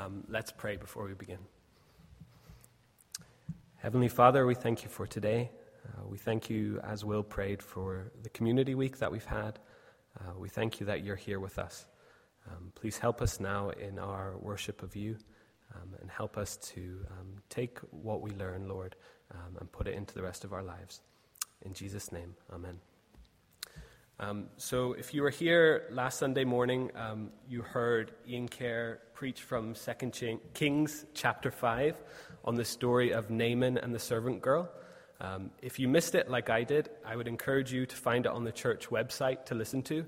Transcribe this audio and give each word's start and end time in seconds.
Um, 0.00 0.24
let's 0.28 0.50
pray 0.50 0.76
before 0.76 1.04
we 1.06 1.12
begin. 1.14 1.38
Heavenly 3.76 4.08
Father, 4.08 4.46
we 4.46 4.54
thank 4.54 4.82
you 4.82 4.88
for 4.88 5.06
today. 5.06 5.50
Uh, 5.86 6.06
we 6.06 6.16
thank 6.16 6.48
you, 6.48 6.80
as 6.82 7.04
Will 7.04 7.22
prayed, 7.22 7.62
for 7.62 8.10
the 8.22 8.30
community 8.30 8.74
week 8.74 8.98
that 8.98 9.12
we've 9.12 9.24
had. 9.24 9.58
Uh, 10.18 10.32
we 10.38 10.48
thank 10.48 10.80
you 10.80 10.86
that 10.86 11.04
you're 11.04 11.16
here 11.16 11.38
with 11.38 11.58
us. 11.58 11.84
Um, 12.48 12.72
please 12.74 12.96
help 12.96 13.20
us 13.20 13.40
now 13.40 13.70
in 13.70 13.98
our 13.98 14.36
worship 14.38 14.82
of 14.82 14.96
you 14.96 15.16
um, 15.74 15.90
and 16.00 16.10
help 16.10 16.38
us 16.38 16.56
to 16.56 17.04
um, 17.10 17.34
take 17.50 17.78
what 17.90 18.22
we 18.22 18.30
learn, 18.30 18.68
Lord, 18.68 18.96
um, 19.34 19.58
and 19.60 19.70
put 19.70 19.86
it 19.86 19.94
into 19.94 20.14
the 20.14 20.22
rest 20.22 20.44
of 20.44 20.54
our 20.54 20.62
lives. 20.62 21.02
In 21.62 21.74
Jesus' 21.74 22.10
name, 22.10 22.34
amen. 22.50 22.78
Um, 24.22 24.48
so, 24.58 24.92
if 24.92 25.14
you 25.14 25.22
were 25.22 25.30
here 25.30 25.86
last 25.90 26.18
Sunday 26.18 26.44
morning, 26.44 26.90
um, 26.94 27.30
you 27.48 27.62
heard 27.62 28.12
Ian 28.28 28.48
Kerr 28.48 28.98
preach 29.14 29.40
from 29.40 29.72
2 29.72 30.38
Kings 30.52 31.06
chapter 31.14 31.50
5 31.50 32.02
on 32.44 32.54
the 32.54 32.64
story 32.66 33.14
of 33.14 33.30
Naaman 33.30 33.78
and 33.78 33.94
the 33.94 33.98
servant 33.98 34.42
girl. 34.42 34.68
Um, 35.22 35.50
if 35.62 35.78
you 35.78 35.88
missed 35.88 36.14
it 36.14 36.30
like 36.30 36.50
I 36.50 36.64
did, 36.64 36.90
I 37.02 37.16
would 37.16 37.28
encourage 37.28 37.72
you 37.72 37.86
to 37.86 37.96
find 37.96 38.26
it 38.26 38.32
on 38.32 38.44
the 38.44 38.52
church 38.52 38.90
website 38.90 39.46
to 39.46 39.54
listen 39.54 39.82
to. 39.84 40.04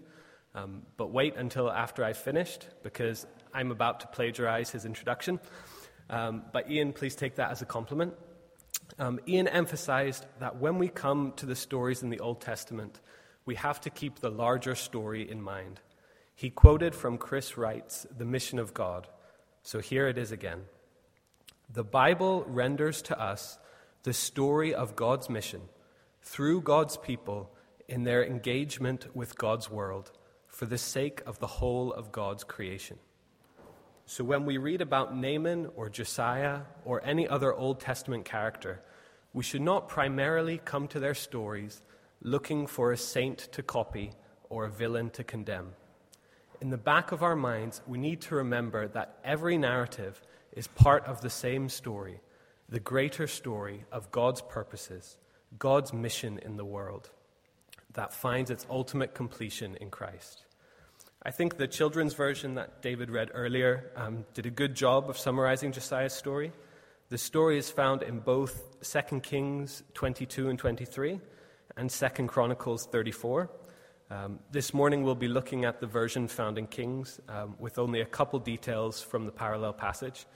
Um, 0.55 0.83
but 0.99 1.11
wait 1.11 1.37
until 1.37 1.73
after 1.73 2.05
I've 2.05 2.19
finished 2.19 2.67
because 2.83 3.27
I'm 3.55 3.71
about 3.71 4.01
to 4.01 4.09
plagiarize 4.09 4.69
his 4.69 4.85
introduction. 4.85 5.41
Um, 6.11 6.43
but 6.53 6.71
Ian, 6.71 6.93
please 6.93 7.17
take 7.17 7.37
that 7.37 7.51
as 7.51 7.63
a 7.63 7.67
compliment. 7.67 8.13
Um, 8.99 9.21
Ian 9.27 9.49
emphasized 9.49 10.27
that 10.41 10.59
when 10.59 10.77
we 10.77 10.89
come 10.89 11.33
to 11.37 11.47
the 11.47 11.57
stories 11.57 12.03
in 12.03 12.11
the 12.11 12.21
Old 12.21 12.43
Testament, 12.43 13.01
we 13.45 13.55
have 13.57 13.81
to 13.83 13.91
keep 13.91 14.19
the 14.19 14.31
larger 14.31 14.75
story 14.75 15.29
in 15.29 15.43
mind. 15.43 15.81
He 16.35 16.51
quoted 16.51 16.95
from 16.95 17.19
Chris 17.19 17.57
Wright's 17.57 18.07
The 18.17 18.25
Mission 18.25 18.59
of 18.59 18.75
God. 18.75 19.09
So 19.63 19.81
here 19.81 20.09
it 20.09 20.19
is 20.19 20.33
again. 20.33 20.63
The 21.73 21.85
Bible 21.85 22.45
renders 22.47 23.03
to 23.03 23.21
us 23.21 23.59
the 24.03 24.13
story 24.13 24.75
of 24.75 24.97
God's 24.97 25.31
mission 25.31 25.63
through 26.23 26.63
God's 26.63 26.97
people 26.97 27.51
in 27.89 28.05
their 28.05 28.25
engagement 28.25 29.15
with 29.15 29.39
God's 29.39 29.71
world 29.71 30.13
for 30.47 30.67
the 30.67 30.79
sake 30.79 31.23
of 31.27 31.39
the 31.39 31.47
whole 31.47 31.93
of 31.93 32.13
God's 32.13 32.45
creation. 32.45 32.99
So 34.07 34.25
when 34.25 34.45
we 34.45 34.59
read 34.59 34.81
about 34.81 35.17
Naaman 35.17 35.69
or 35.77 35.89
Josiah 35.89 36.63
or 36.85 37.05
any 37.05 37.27
other 37.27 37.55
Old 37.55 37.81
Testament 37.81 38.25
character, 38.25 38.83
we 39.33 39.43
should 39.43 39.63
not 39.63 39.89
primarily 39.89 40.61
come 40.65 40.89
to 40.89 41.01
their 41.01 41.15
stories 41.15 41.81
looking 42.23 42.67
for 42.67 42.93
a 42.93 42.97
saint 42.97 43.39
to 43.53 43.63
copy 43.63 44.13
or 44.49 44.65
a 44.65 44.71
villain 44.71 45.11
to 45.11 45.25
condemn. 45.25 45.73
In 46.61 46.71
the 46.71 46.79
back 46.79 47.11
of 47.11 47.23
our 47.23 47.35
minds, 47.35 47.83
we 47.87 47.99
need 47.99 48.21
to 48.23 48.37
remember 48.37 48.87
that 48.89 49.19
every 49.25 49.59
narrative 49.59 50.23
is 50.53 50.69
part 50.69 51.05
of 51.07 51.21
the 51.21 51.31
same 51.31 51.69
story, 51.69 52.21
the 52.69 52.79
greater 52.79 53.27
story 53.27 53.85
of 53.91 54.11
God's 54.13 54.43
purposes, 54.43 55.19
God's 55.59 55.93
mission 55.93 56.39
in 56.39 56.57
the 56.57 56.65
world 56.65 57.11
that 57.95 58.15
finds 58.15 58.51
its 58.51 58.67
ultimate 58.71 59.15
completion 59.15 59.77
in 59.81 59.91
Christ. 59.91 60.45
I 61.25 61.31
think 61.31 61.57
the 61.57 61.69
children's 61.69 62.15
version 62.15 62.55
that 62.55 62.83
David 62.83 63.11
read 63.11 63.31
earlier 63.35 63.91
um, 63.97 64.25
did 64.35 64.47
a 64.47 64.51
good 64.51 64.75
job 64.75 65.11
of 65.11 65.19
summarizing 65.19 65.73
Josiah's 65.73 66.13
story. 66.13 66.53
The 67.11 67.19
story 67.19 67.59
is 67.59 67.71
found 67.71 68.03
in 68.03 68.21
both 68.21 68.81
2 68.83 69.21
Kings 69.21 69.83
22 69.95 70.49
and 70.49 70.59
23 70.59 71.21
and 71.77 71.91
Second 71.91 72.29
Chronicles 72.29 72.87
34. 72.87 73.51
Um, 74.11 74.39
this 74.51 74.75
morning 74.75 75.03
we'll 75.03 75.15
be 75.15 75.29
looking 75.29 75.65
at 75.65 75.81
the 75.81 75.87
version 75.87 76.29
found 76.29 76.59
in 76.59 76.67
Kings 76.67 77.21
um, 77.29 77.55
with 77.59 77.79
only 77.79 78.01
a 78.01 78.05
couple 78.05 78.39
details 78.39 79.01
from 79.01 79.25
the 79.25 79.33
parallel 79.33 79.73
passage. 79.73 80.27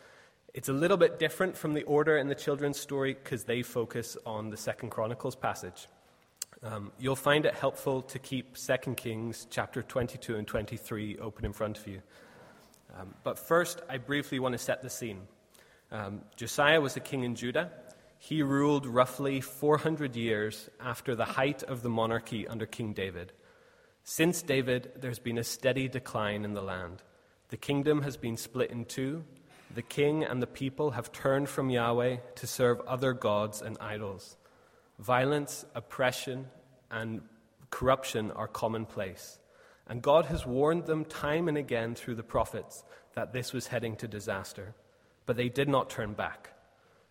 It's 0.55 0.70
a 0.70 0.73
little 0.73 0.97
bit 0.97 1.19
different 1.19 1.57
from 1.57 1.75
the 1.75 1.83
order 1.83 2.17
in 2.17 2.29
the 2.29 2.34
children's 2.34 2.81
story 2.81 3.12
because 3.14 3.45
they 3.45 3.62
focus 3.62 4.17
on 4.25 4.48
the 4.48 4.57
Second 4.57 4.91
Chronicles 4.91 5.37
passage. 5.37 5.89
Um, 6.62 6.91
you'll 6.98 7.17
find 7.17 7.45
it 7.45 7.55
helpful 7.55 8.01
to 8.03 8.18
keep 8.18 8.57
Second 8.57 8.97
Kings 8.97 9.47
chapter 9.51 9.83
22 9.83 10.36
and 10.36 10.47
23 10.47 11.18
open 11.18 11.45
in 11.45 11.53
front 11.53 11.77
of 11.77 11.86
you. 11.86 12.01
Um, 12.98 13.14
but 13.24 13.39
first, 13.39 13.83
I 13.91 13.98
briefly 13.98 14.39
want 14.39 14.53
to 14.53 14.58
set 14.58 14.83
the 14.83 14.89
scene. 14.89 15.20
Um, 15.92 16.23
Josiah 16.36 16.80
was 16.80 16.97
a 16.97 17.01
king 17.01 17.24
in 17.24 17.35
Judah. 17.35 17.70
He 18.19 18.43
ruled 18.43 18.87
roughly 18.87 19.41
400 19.41 20.17
years 20.17 20.69
after 20.81 21.15
the 21.15 21.25
height 21.25 21.63
of 21.63 21.83
the 21.83 21.91
monarchy 21.91 22.49
under 22.49 22.67
King 22.67 22.93
David. 22.93 23.33
Since 24.05 24.43
David, 24.43 24.93
there's 24.97 25.19
been 25.19 25.39
a 25.39 25.45
steady 25.45 25.89
decline 25.89 26.45
in 26.45 26.55
the 26.55 26.63
land. 26.63 27.03
The 27.49 27.57
kingdom 27.57 28.03
has 28.03 28.17
been 28.17 28.37
split 28.37 28.71
in 28.71 28.85
two. 28.85 29.25
The 29.75 29.83
king 29.83 30.25
and 30.25 30.41
the 30.41 30.47
people 30.47 30.93
have 30.93 31.13
turned 31.13 31.49
from 31.49 31.71
Yahweh 31.71 32.19
to 32.37 32.47
serve 32.47 32.81
other 32.83 33.13
gods 33.13 33.63
and 33.63 33.77
idols. 33.81 34.37
Violence, 34.98 35.65
oppression, 35.75 36.47
and 36.91 37.21
corruption 37.71 38.31
are 38.33 38.48
commonplace. 38.48 39.39
And 39.89 40.03
God 40.03 40.27
has 40.27 40.47
warned 40.47 40.87
them 40.87 41.05
time 41.05 41.48
and 41.48 41.59
again 41.59 41.95
through 41.95 42.15
the 42.15 42.23
prophets 42.23 42.83
that 43.15 43.33
this 43.33 43.53
was 43.53 43.69
heading 43.69 43.97
to 43.97 44.09
disaster. 44.09 44.75
But 45.27 45.37
they 45.37 45.48
did 45.48 45.69
not 45.69 45.91
turn 45.91 46.13
back. 46.13 46.55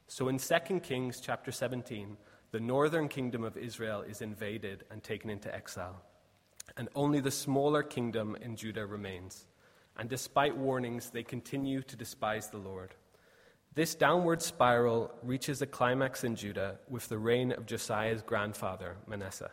So 0.07 0.27
in 0.27 0.37
2 0.37 0.79
Kings 0.81 1.19
chapter 1.19 1.51
17, 1.51 2.15
the 2.51 2.59
northern 2.59 3.07
kingdom 3.07 3.43
of 3.43 3.57
Israel 3.57 4.01
is 4.01 4.21
invaded 4.21 4.83
and 4.91 5.03
taken 5.03 5.29
into 5.29 5.53
exile. 5.53 6.01
And 6.77 6.89
only 6.95 7.19
the 7.19 7.31
smaller 7.31 7.81
kingdom 7.81 8.37
in 8.39 8.55
Judah 8.55 8.85
remains. 8.85 9.47
And 9.97 10.07
despite 10.07 10.55
warnings, 10.55 11.09
they 11.09 11.23
continue 11.23 11.81
to 11.81 11.95
despise 11.95 12.49
the 12.49 12.57
Lord. 12.57 12.93
This 13.73 13.95
downward 13.95 14.41
spiral 14.41 15.11
reaches 15.23 15.61
a 15.61 15.67
climax 15.67 16.23
in 16.23 16.35
Judah 16.35 16.77
with 16.87 17.09
the 17.09 17.17
reign 17.17 17.51
of 17.51 17.65
Josiah's 17.65 18.21
grandfather, 18.21 18.97
Manasseh. 19.07 19.51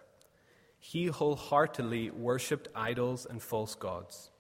He 0.79 1.07
wholeheartedly 1.07 2.11
worshipped 2.11 2.69
idols 2.75 3.27
and 3.29 3.43
false 3.43 3.75
gods. 3.75 4.31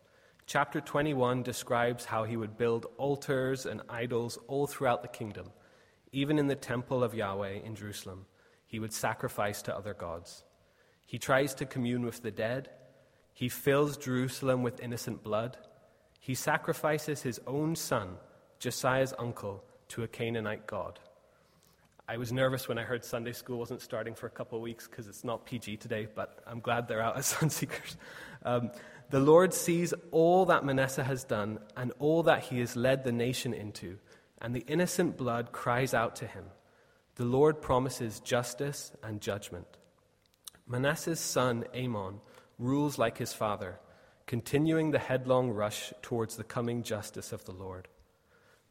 Chapter 0.46 0.80
21 0.80 1.42
describes 1.42 2.04
how 2.04 2.24
he 2.24 2.36
would 2.36 2.58
build 2.58 2.86
altars 2.98 3.64
and 3.64 3.80
idols 3.88 4.38
all 4.46 4.66
throughout 4.66 5.02
the 5.02 5.08
kingdom 5.08 5.50
even 6.12 6.38
in 6.38 6.46
the 6.46 6.54
temple 6.54 7.02
of 7.02 7.14
Yahweh 7.14 7.60
in 7.64 7.74
Jerusalem, 7.74 8.26
he 8.66 8.78
would 8.78 8.92
sacrifice 8.92 9.62
to 9.62 9.76
other 9.76 9.94
gods. 9.94 10.44
He 11.06 11.18
tries 11.18 11.54
to 11.56 11.66
commune 11.66 12.04
with 12.04 12.22
the 12.22 12.30
dead. 12.30 12.70
He 13.32 13.48
fills 13.48 13.96
Jerusalem 13.96 14.62
with 14.62 14.80
innocent 14.80 15.22
blood. 15.22 15.56
He 16.20 16.34
sacrifices 16.34 17.22
his 17.22 17.40
own 17.46 17.74
son, 17.74 18.16
Josiah's 18.58 19.14
uncle, 19.18 19.64
to 19.88 20.02
a 20.02 20.08
Canaanite 20.08 20.66
god. 20.66 21.00
I 22.08 22.16
was 22.16 22.32
nervous 22.32 22.68
when 22.68 22.78
I 22.78 22.82
heard 22.82 23.04
Sunday 23.04 23.32
school 23.32 23.58
wasn't 23.58 23.80
starting 23.80 24.14
for 24.14 24.26
a 24.26 24.30
couple 24.30 24.58
of 24.58 24.62
weeks 24.62 24.86
because 24.86 25.06
it's 25.06 25.24
not 25.24 25.46
PG 25.46 25.78
today, 25.78 26.08
but 26.14 26.42
I'm 26.46 26.60
glad 26.60 26.88
they're 26.88 27.00
out 27.00 27.16
as 27.16 27.32
Sunseekers. 27.32 27.96
Um, 28.44 28.70
the 29.10 29.20
Lord 29.20 29.54
sees 29.54 29.94
all 30.10 30.46
that 30.46 30.64
Manasseh 30.64 31.04
has 31.04 31.24
done 31.24 31.58
and 31.76 31.92
all 31.98 32.22
that 32.24 32.42
he 32.44 32.60
has 32.60 32.76
led 32.76 33.04
the 33.04 33.12
nation 33.12 33.54
into 33.54 33.98
and 34.42 34.54
the 34.54 34.64
innocent 34.66 35.16
blood 35.16 35.52
cries 35.52 35.94
out 35.94 36.16
to 36.16 36.26
him. 36.26 36.44
The 37.14 37.24
Lord 37.24 37.62
promises 37.62 38.20
justice 38.20 38.90
and 39.02 39.20
judgment. 39.20 39.78
Manasseh's 40.66 41.20
son, 41.20 41.64
Amon, 41.74 42.20
rules 42.58 42.98
like 42.98 43.18
his 43.18 43.32
father, 43.32 43.78
continuing 44.26 44.90
the 44.90 44.98
headlong 44.98 45.50
rush 45.50 45.92
towards 46.02 46.36
the 46.36 46.44
coming 46.44 46.82
justice 46.82 47.32
of 47.32 47.44
the 47.44 47.52
Lord. 47.52 47.86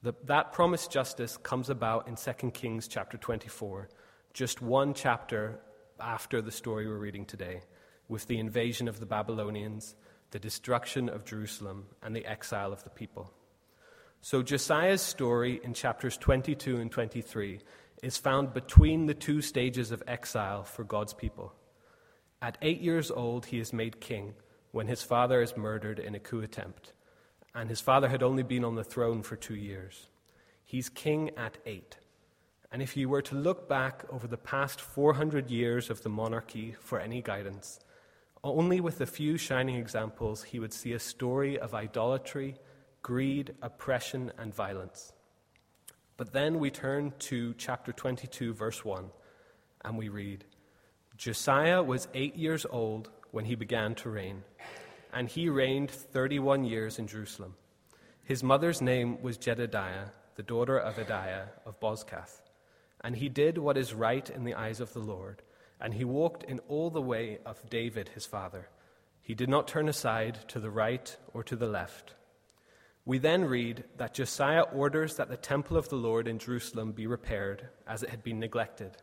The, 0.04 0.14
that 0.26 0.52
promised 0.52 0.92
justice 0.92 1.38
comes 1.38 1.70
about 1.70 2.08
in 2.08 2.16
2 2.16 2.52
Kings 2.52 2.88
chapter 2.88 3.18
24, 3.18 3.90
just 4.34 4.62
one 4.62 4.94
chapter 4.94 5.60
after 6.00 6.42
the 6.42 6.52
story 6.52 6.88
we're 6.88 6.98
reading 6.98 7.26
today, 7.26 7.62
with 8.10 8.28
the 8.28 8.40
invasion 8.40 8.88
of 8.88 9.00
the 9.00 9.06
Babylonians, 9.06 9.96
the 10.32 10.40
destruction 10.40 11.08
of 11.08 11.24
Jerusalem, 11.24 11.86
and 12.02 12.16
the 12.16 12.26
exile 12.26 12.74
of 12.74 12.84
the 12.84 12.90
people. 12.90 13.32
So 14.24 14.44
Josiah's 14.44 15.02
story 15.02 15.60
in 15.64 15.74
chapters 15.74 16.16
22 16.16 16.78
and 16.78 16.92
23 16.92 17.60
is 18.04 18.18
found 18.18 18.54
between 18.54 19.08
the 19.08 19.16
two 19.16 19.42
stages 19.42 19.92
of 19.92 20.04
exile 20.08 20.64
for 20.64 20.84
God's 20.84 21.16
people. 21.16 21.56
At 22.40 22.60
eight 22.62 22.82
years 22.82 23.10
old, 23.10 23.48
he 23.48 23.60
is 23.60 23.74
made 23.74 24.00
king 24.00 24.36
when 24.72 24.86
his 24.86 25.02
father 25.02 25.42
is 25.42 25.58
murdered 25.58 25.98
in 25.98 26.14
a 26.14 26.20
coup 26.20 26.42
attempt, 26.42 26.94
and 27.56 27.68
his 27.68 27.82
father 27.82 28.10
had 28.10 28.22
only 28.22 28.44
been 28.44 28.64
on 28.64 28.76
the 28.76 28.84
throne 28.84 29.24
for 29.24 29.36
two 29.36 29.56
years. 29.56 30.08
He's 30.64 30.88
king 30.88 31.32
at 31.36 31.58
eight. 31.66 31.98
And 32.72 32.84
if 32.84 32.96
you 32.96 33.10
were 33.10 33.24
to 33.24 33.36
look 33.36 33.68
back 33.68 34.06
over 34.12 34.28
the 34.28 34.38
past 34.38 34.80
400 34.80 35.50
years 35.50 35.90
of 35.90 36.04
the 36.04 36.10
monarchy 36.10 36.76
for 36.80 37.00
any 37.00 37.24
guidance, 37.24 37.80
only 38.44 38.82
with 38.82 39.02
a 39.02 39.08
few 39.08 39.38
shining 39.38 39.78
examples, 39.78 40.44
he 40.44 40.60
would 40.60 40.74
see 40.74 40.94
a 40.94 41.00
story 41.00 41.58
of 41.58 41.74
idolatry 41.74 42.58
greed, 43.02 43.56
oppression, 43.62 44.32
and 44.38 44.54
violence. 44.54 45.14
But 46.18 46.34
then 46.34 46.60
we 46.60 46.70
turn 46.70 47.14
to 47.20 47.54
chapter 47.56 47.92
22, 47.92 48.54
verse 48.54 48.86
1, 48.86 49.10
and 49.84 49.98
we 49.98 50.10
read 50.10 50.46
Josiah 51.18 51.84
was 51.84 52.08
eight 52.14 52.36
years 52.36 52.66
old 52.70 53.10
when 53.32 53.46
he 53.46 53.56
began 53.56 53.96
to 53.96 54.10
reign, 54.10 54.44
and 55.14 55.28
he 55.28 55.50
reigned 55.50 55.92
31 55.92 56.64
years 56.64 57.00
in 57.00 57.08
Jerusalem. 57.08 57.56
His 58.24 58.44
mother's 58.44 58.82
name 58.82 59.22
was 59.22 59.38
Jedediah, 59.38 60.10
the 60.36 60.44
daughter 60.44 60.78
of 60.78 60.96
Adaiah 60.96 61.50
of 61.66 61.80
Bozkath. 61.80 62.42
And 63.02 63.16
he 63.16 63.30
did 63.30 63.58
what 63.58 63.78
is 63.78 63.94
right 63.94 64.30
in 64.30 64.44
the 64.44 64.54
eyes 64.54 64.80
of 64.80 64.94
the 64.94 65.00
Lord, 65.00 65.42
and 65.80 65.94
he 65.94 66.06
walked 66.06 66.44
in 66.44 66.60
all 66.68 66.90
the 66.90 67.02
way 67.02 67.40
of 67.46 67.70
David 67.70 68.10
his 68.10 68.26
father. 68.26 68.70
He 69.22 69.34
did 69.34 69.50
not 69.50 69.68
turn 69.68 69.90
aside 69.90 70.48
to 70.50 70.60
the 70.60 70.70
right 70.70 71.16
or 71.34 71.44
to 71.44 71.56
the 71.56 71.68
left. 71.68 72.14
We 73.06 73.18
then 73.18 73.46
read 73.46 73.84
that 73.98 74.14
Josiah 74.14 74.62
orders 74.62 75.16
that 75.16 75.30
the 75.30 75.38
temple 75.38 75.76
of 75.76 75.90
the 75.90 75.96
Lord 75.96 76.28
in 76.28 76.38
Jerusalem 76.38 76.92
be 76.92 77.08
repaired, 77.08 77.70
as 77.88 78.04
it 78.04 78.10
had 78.10 78.24
been 78.24 78.40
neglected. 78.40 78.98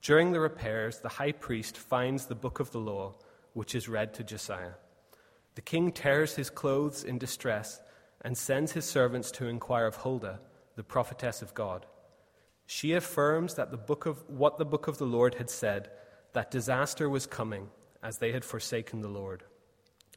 During 0.00 0.32
the 0.32 0.40
repairs, 0.40 0.98
the 1.00 1.08
high 1.08 1.32
priest 1.32 1.76
finds 1.76 2.26
the 2.26 2.34
book 2.36 2.60
of 2.60 2.70
the 2.70 2.78
law, 2.78 3.14
which 3.52 3.74
is 3.74 3.88
read 3.88 4.14
to 4.14 4.24
Josiah. 4.24 4.74
The 5.54 5.60
king 5.60 5.92
tears 5.92 6.36
his 6.36 6.50
clothes 6.50 7.04
in 7.04 7.18
distress 7.18 7.82
and 8.20 8.38
sends 8.38 8.72
his 8.72 8.84
servants 8.84 9.30
to 9.32 9.48
inquire 9.48 9.86
of 9.86 9.96
Huldah, 9.96 10.40
the 10.76 10.84
prophetess 10.84 11.42
of 11.42 11.54
God. 11.54 11.86
She 12.66 12.92
affirms 12.92 13.54
that 13.54 13.70
the 13.70 13.76
book 13.76 14.06
of 14.06 14.22
what 14.28 14.58
the 14.58 14.64
book 14.64 14.86
of 14.86 14.98
the 14.98 15.04
Lord 15.04 15.34
had 15.34 15.50
said, 15.50 15.90
that 16.32 16.50
disaster 16.50 17.10
was 17.10 17.26
coming 17.26 17.68
as 18.02 18.18
they 18.18 18.32
had 18.32 18.44
forsaken 18.44 19.02
the 19.02 19.08
Lord. 19.08 19.44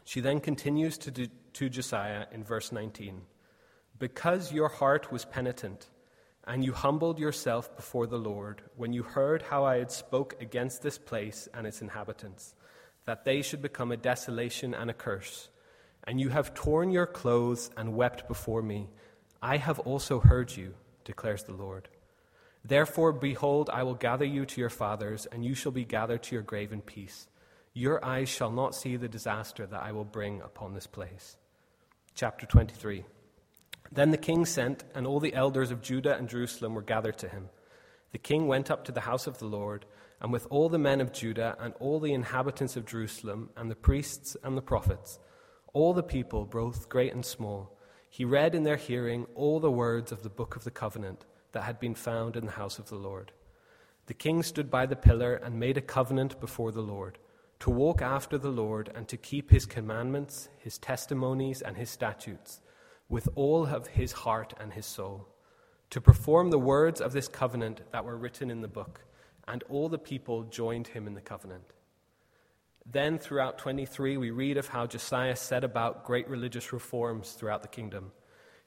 She 0.03 0.19
then 0.19 0.39
continues 0.39 0.97
to, 0.99 1.11
do, 1.11 1.27
to 1.53 1.69
Josiah 1.69 2.25
in 2.31 2.43
verse 2.43 2.71
19 2.71 3.21
Because 3.97 4.51
your 4.51 4.67
heart 4.67 5.11
was 5.11 5.25
penitent, 5.25 5.89
and 6.47 6.63
you 6.63 6.73
humbled 6.73 7.19
yourself 7.19 7.75
before 7.75 8.05
the 8.05 8.17
Lord 8.17 8.61
when 8.75 8.93
you 8.93 9.03
heard 9.03 9.41
how 9.41 9.65
I 9.65 9.77
had 9.77 9.91
spoke 9.91 10.35
against 10.41 10.81
this 10.81 10.97
place 10.97 11.47
and 11.53 11.65
its 11.65 11.81
inhabitants, 11.81 12.53
that 13.05 13.25
they 13.25 13.41
should 13.41 13.61
become 13.61 13.91
a 13.91 13.97
desolation 13.97 14.73
and 14.73 14.89
a 14.89 14.93
curse, 14.93 15.49
and 16.03 16.19
you 16.19 16.29
have 16.29 16.53
torn 16.53 16.91
your 16.91 17.07
clothes 17.07 17.71
and 17.75 17.95
wept 17.95 18.27
before 18.27 18.61
me, 18.61 18.89
I 19.41 19.57
have 19.57 19.79
also 19.79 20.19
heard 20.19 20.55
you, 20.55 20.75
declares 21.03 21.43
the 21.43 21.53
Lord. 21.53 21.89
Therefore, 22.63 23.11
behold, 23.11 23.69
I 23.71 23.83
will 23.83 23.93
gather 23.93 24.25
you 24.25 24.45
to 24.45 24.61
your 24.61 24.69
fathers, 24.69 25.27
and 25.27 25.45
you 25.45 25.53
shall 25.53 25.71
be 25.71 25.85
gathered 25.85 26.23
to 26.23 26.35
your 26.35 26.43
grave 26.43 26.73
in 26.73 26.81
peace. 26.81 27.27
Your 27.77 28.03
eyes 28.05 28.29
shall 28.29 28.51
not 28.51 28.73
see 28.73 28.95
the 28.95 29.09
disaster 29.09 29.67
that 29.67 29.83
I 29.83 29.91
will 29.91 30.05
bring 30.05 30.39
upon 30.39 30.73
this 30.73 30.87
place. 30.87 31.35
Chapter 32.13 32.45
23. 32.45 33.03
Then 33.91 34.11
the 34.11 34.17
king 34.17 34.45
sent, 34.45 34.85
and 34.95 35.05
all 35.05 35.19
the 35.19 35.33
elders 35.33 35.71
of 35.71 35.81
Judah 35.81 36.15
and 36.15 36.29
Jerusalem 36.29 36.73
were 36.73 36.81
gathered 36.81 37.17
to 37.17 37.27
him. 37.27 37.49
The 38.13 38.17
king 38.17 38.47
went 38.47 38.71
up 38.71 38.85
to 38.85 38.93
the 38.93 39.01
house 39.01 39.27
of 39.27 39.39
the 39.39 39.45
Lord, 39.45 39.85
and 40.21 40.31
with 40.31 40.47
all 40.49 40.69
the 40.69 40.79
men 40.79 41.01
of 41.01 41.11
Judah 41.11 41.57
and 41.59 41.73
all 41.81 41.99
the 41.99 42.13
inhabitants 42.13 42.77
of 42.77 42.85
Jerusalem, 42.85 43.49
and 43.57 43.69
the 43.69 43.75
priests 43.75 44.37
and 44.41 44.55
the 44.55 44.61
prophets, 44.61 45.19
all 45.73 45.93
the 45.93 46.01
people, 46.01 46.45
both 46.45 46.87
great 46.87 47.13
and 47.13 47.25
small, 47.25 47.77
he 48.09 48.23
read 48.23 48.55
in 48.55 48.63
their 48.63 48.77
hearing 48.77 49.25
all 49.35 49.59
the 49.59 49.69
words 49.69 50.13
of 50.13 50.23
the 50.23 50.29
book 50.29 50.55
of 50.55 50.63
the 50.63 50.71
covenant 50.71 51.25
that 51.51 51.63
had 51.63 51.81
been 51.81 51.93
found 51.93 52.37
in 52.37 52.45
the 52.45 52.53
house 52.53 52.79
of 52.79 52.87
the 52.87 52.95
Lord. 52.95 53.33
The 54.05 54.13
king 54.13 54.43
stood 54.43 54.71
by 54.71 54.85
the 54.85 54.95
pillar 54.95 55.35
and 55.35 55.59
made 55.59 55.75
a 55.75 55.81
covenant 55.81 56.39
before 56.39 56.71
the 56.71 56.81
Lord, 56.81 57.17
to 57.65 57.71
walk 57.71 57.99
after 57.99 58.37
the 58.37 58.51
Lord 58.51 58.91
and 58.93 59.07
to 59.07 59.17
keep 59.17 59.49
his 59.49 59.65
commandments, 59.65 60.49
his 60.59 60.77
testimonies, 60.77 61.63
and 61.63 61.75
his 61.75 61.89
statutes, 61.89 62.61
with 63.09 63.27
all 63.33 63.65
of 63.65 63.87
his 63.87 64.11
heart 64.11 64.53
and 64.59 64.71
his 64.71 64.85
soul, 64.85 65.27
to 65.89 65.99
perform 65.99 66.51
the 66.51 66.59
words 66.59 67.01
of 67.01 67.11
this 67.11 67.27
covenant 67.27 67.81
that 67.91 68.05
were 68.05 68.17
written 68.17 68.51
in 68.51 68.61
the 68.61 68.67
book. 68.67 69.03
And 69.47 69.63
all 69.67 69.89
the 69.89 69.97
people 69.97 70.43
joined 70.43 70.89
him 70.89 71.07
in 71.07 71.15
the 71.15 71.21
covenant. 71.21 71.73
Then, 72.85 73.17
throughout 73.17 73.57
23, 73.57 74.17
we 74.17 74.29
read 74.29 74.57
of 74.57 74.67
how 74.67 74.85
Josiah 74.85 75.35
set 75.35 75.63
about 75.63 76.05
great 76.05 76.29
religious 76.29 76.71
reforms 76.71 77.31
throughout 77.31 77.63
the 77.63 77.67
kingdom 77.67 78.11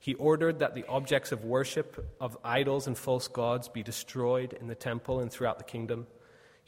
he 0.00 0.14
ordered 0.14 0.60
that 0.60 0.74
the 0.74 0.86
objects 0.86 1.32
of 1.32 1.44
worship 1.44 2.16
of 2.20 2.38
idols 2.44 2.86
and 2.86 2.96
false 2.96 3.26
gods 3.26 3.68
be 3.68 3.82
destroyed 3.82 4.52
in 4.60 4.68
the 4.68 4.74
temple 4.74 5.20
and 5.20 5.30
throughout 5.30 5.58
the 5.58 5.64
kingdom. 5.64 6.06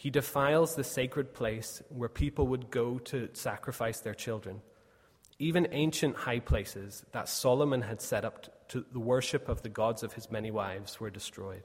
He 0.00 0.08
defiles 0.08 0.74
the 0.74 0.82
sacred 0.82 1.34
place 1.34 1.82
where 1.90 2.08
people 2.08 2.46
would 2.46 2.70
go 2.70 2.98
to 3.00 3.28
sacrifice 3.34 4.00
their 4.00 4.14
children. 4.14 4.62
Even 5.38 5.68
ancient 5.72 6.16
high 6.16 6.38
places 6.38 7.04
that 7.12 7.28
Solomon 7.28 7.82
had 7.82 8.00
set 8.00 8.24
up 8.24 8.66
to 8.70 8.86
the 8.94 8.98
worship 8.98 9.46
of 9.46 9.60
the 9.60 9.68
gods 9.68 10.02
of 10.02 10.14
his 10.14 10.30
many 10.30 10.50
wives 10.50 10.98
were 11.00 11.10
destroyed. 11.10 11.64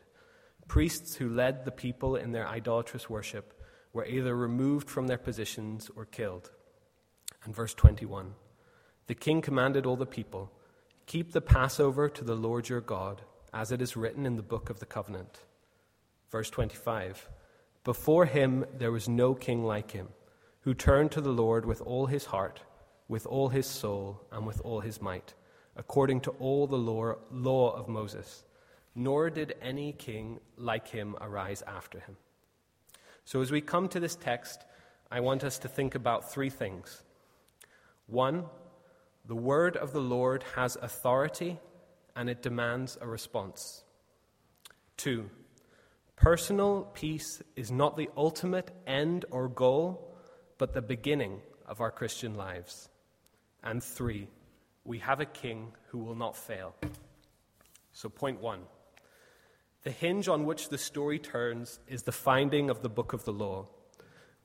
Priests 0.68 1.16
who 1.16 1.30
led 1.30 1.64
the 1.64 1.72
people 1.72 2.18
in 2.18 2.34
their 2.34 2.46
idolatrous 2.46 3.10
worship 3.10 3.54
were 3.94 4.06
either 4.06 4.36
removed 4.36 4.90
from 4.90 5.08
their 5.08 5.18
positions 5.18 5.90
or 5.96 6.04
killed. 6.04 6.52
And 7.46 7.56
verse 7.56 7.74
21 7.74 8.34
The 9.08 9.16
king 9.16 9.42
commanded 9.42 9.86
all 9.86 9.96
the 9.96 10.06
people 10.06 10.52
Keep 11.06 11.32
the 11.32 11.40
Passover 11.40 12.10
to 12.10 12.26
the 12.26 12.36
Lord 12.36 12.68
your 12.68 12.82
God, 12.82 13.22
as 13.54 13.72
it 13.72 13.82
is 13.82 13.96
written 13.96 14.26
in 14.26 14.36
the 14.36 14.44
book 14.44 14.70
of 14.70 14.82
the 14.82 14.86
covenant. 14.86 15.40
Verse 16.30 16.50
25 16.50 17.30
Before 17.86 18.26
him 18.26 18.66
there 18.80 18.92
was 18.92 19.08
no 19.08 19.36
king 19.36 19.64
like 19.64 19.92
him, 19.92 20.08
who 20.62 20.74
turned 20.74 21.12
to 21.12 21.22
the 21.22 21.32
Lord 21.32 21.66
with 21.66 21.82
all 21.82 22.08
his 22.08 22.26
heart, 22.26 22.60
with 23.08 23.28
all 23.28 23.50
his 23.50 23.68
soul, 23.68 24.26
and 24.32 24.48
with 24.48 24.60
all 24.62 24.80
his 24.80 25.00
might, 25.00 25.36
according 25.76 26.22
to 26.22 26.32
all 26.32 26.66
the 26.66 26.76
law, 26.76 27.70
of 27.70 27.88
Moses. 27.88 28.44
Nor 28.96 29.30
did 29.30 29.54
any 29.62 29.94
king 29.94 30.40
like 30.58 30.88
him 30.88 31.16
arise 31.22 31.62
after 31.68 32.00
him. 32.00 32.18
So, 33.24 33.42
as 33.42 33.52
we 33.52 33.62
come 33.62 33.88
to 33.90 34.00
this 34.00 34.16
text, 34.16 34.66
I 35.12 35.20
want 35.20 35.44
us 35.44 35.60
to 35.60 35.68
think 35.68 35.94
about 35.94 36.32
three 36.32 36.50
things. 36.50 37.04
One, 38.08 38.46
the 39.26 39.36
word 39.36 39.78
of 39.78 39.94
the 39.94 40.02
Lord 40.02 40.44
has 40.56 40.76
authority 40.82 41.60
and 42.16 42.32
it 42.32 42.42
demands 42.42 42.98
a 43.00 43.08
response. 43.08 43.84
Two, 44.98 45.30
personal 46.16 46.84
peace 46.94 47.42
is 47.56 47.72
not 47.72 47.98
the 47.98 48.10
ultimate 48.16 48.72
end 48.88 49.26
or 49.32 49.48
goal, 49.48 50.16
but 50.58 50.74
the 50.74 50.82
beginning 50.82 51.42
of 51.66 51.82
our 51.82 51.92
Christian 51.92 52.36
lives. 52.36 52.90
And 53.64 53.84
three, 53.84 54.28
we 54.84 55.00
have 55.00 55.20
a 55.20 55.26
king 55.26 55.74
who 55.88 56.00
will 56.00 56.16
not 56.16 56.38
fail. 56.38 56.76
So, 57.92 58.10
point 58.10 58.42
one 58.42 58.62
the 59.84 59.92
hinge 59.92 60.28
on 60.28 60.46
which 60.46 60.70
the 60.70 60.80
story 60.80 61.20
turns 61.20 61.80
is 61.88 62.04
the 62.04 62.12
finding 62.12 62.72
of 62.72 62.82
the 62.82 62.90
book 62.90 63.14
of 63.14 63.24
the 63.24 63.32
law. 63.32 63.68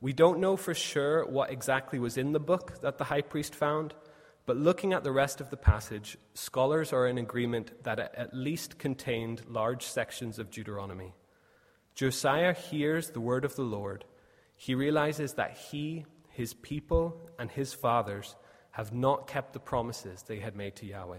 We 0.02 0.12
don't 0.12 0.38
know 0.38 0.56
for 0.56 0.74
sure 0.74 1.24
what 1.26 1.50
exactly 1.50 1.98
was 1.98 2.18
in 2.18 2.32
the 2.32 2.40
book 2.40 2.80
that 2.82 2.98
the 2.98 3.04
high 3.04 3.22
priest 3.22 3.54
found. 3.54 3.94
But 4.44 4.58
looking 4.58 4.92
at 4.92 5.02
the 5.02 5.12
rest 5.12 5.40
of 5.40 5.48
the 5.48 5.56
passage, 5.56 6.18
scholars 6.34 6.92
are 6.92 7.06
in 7.06 7.18
agreement 7.18 7.84
that 7.84 7.98
it 7.98 8.10
at 8.14 8.34
least 8.34 8.78
contained 8.78 9.42
large 9.48 9.84
sections 9.84 10.38
of 10.38 10.50
Deuteronomy. 10.50 11.14
Josiah 11.94 12.54
hears 12.54 13.10
the 13.10 13.20
word 13.20 13.44
of 13.44 13.56
the 13.56 13.62
Lord. 13.62 14.04
He 14.56 14.74
realizes 14.74 15.34
that 15.34 15.56
he, 15.56 16.06
his 16.30 16.54
people, 16.54 17.20
and 17.38 17.50
his 17.50 17.72
fathers 17.72 18.36
have 18.72 18.92
not 18.92 19.26
kept 19.26 19.52
the 19.52 19.60
promises 19.60 20.22
they 20.22 20.38
had 20.38 20.56
made 20.56 20.76
to 20.76 20.86
Yahweh. 20.86 21.18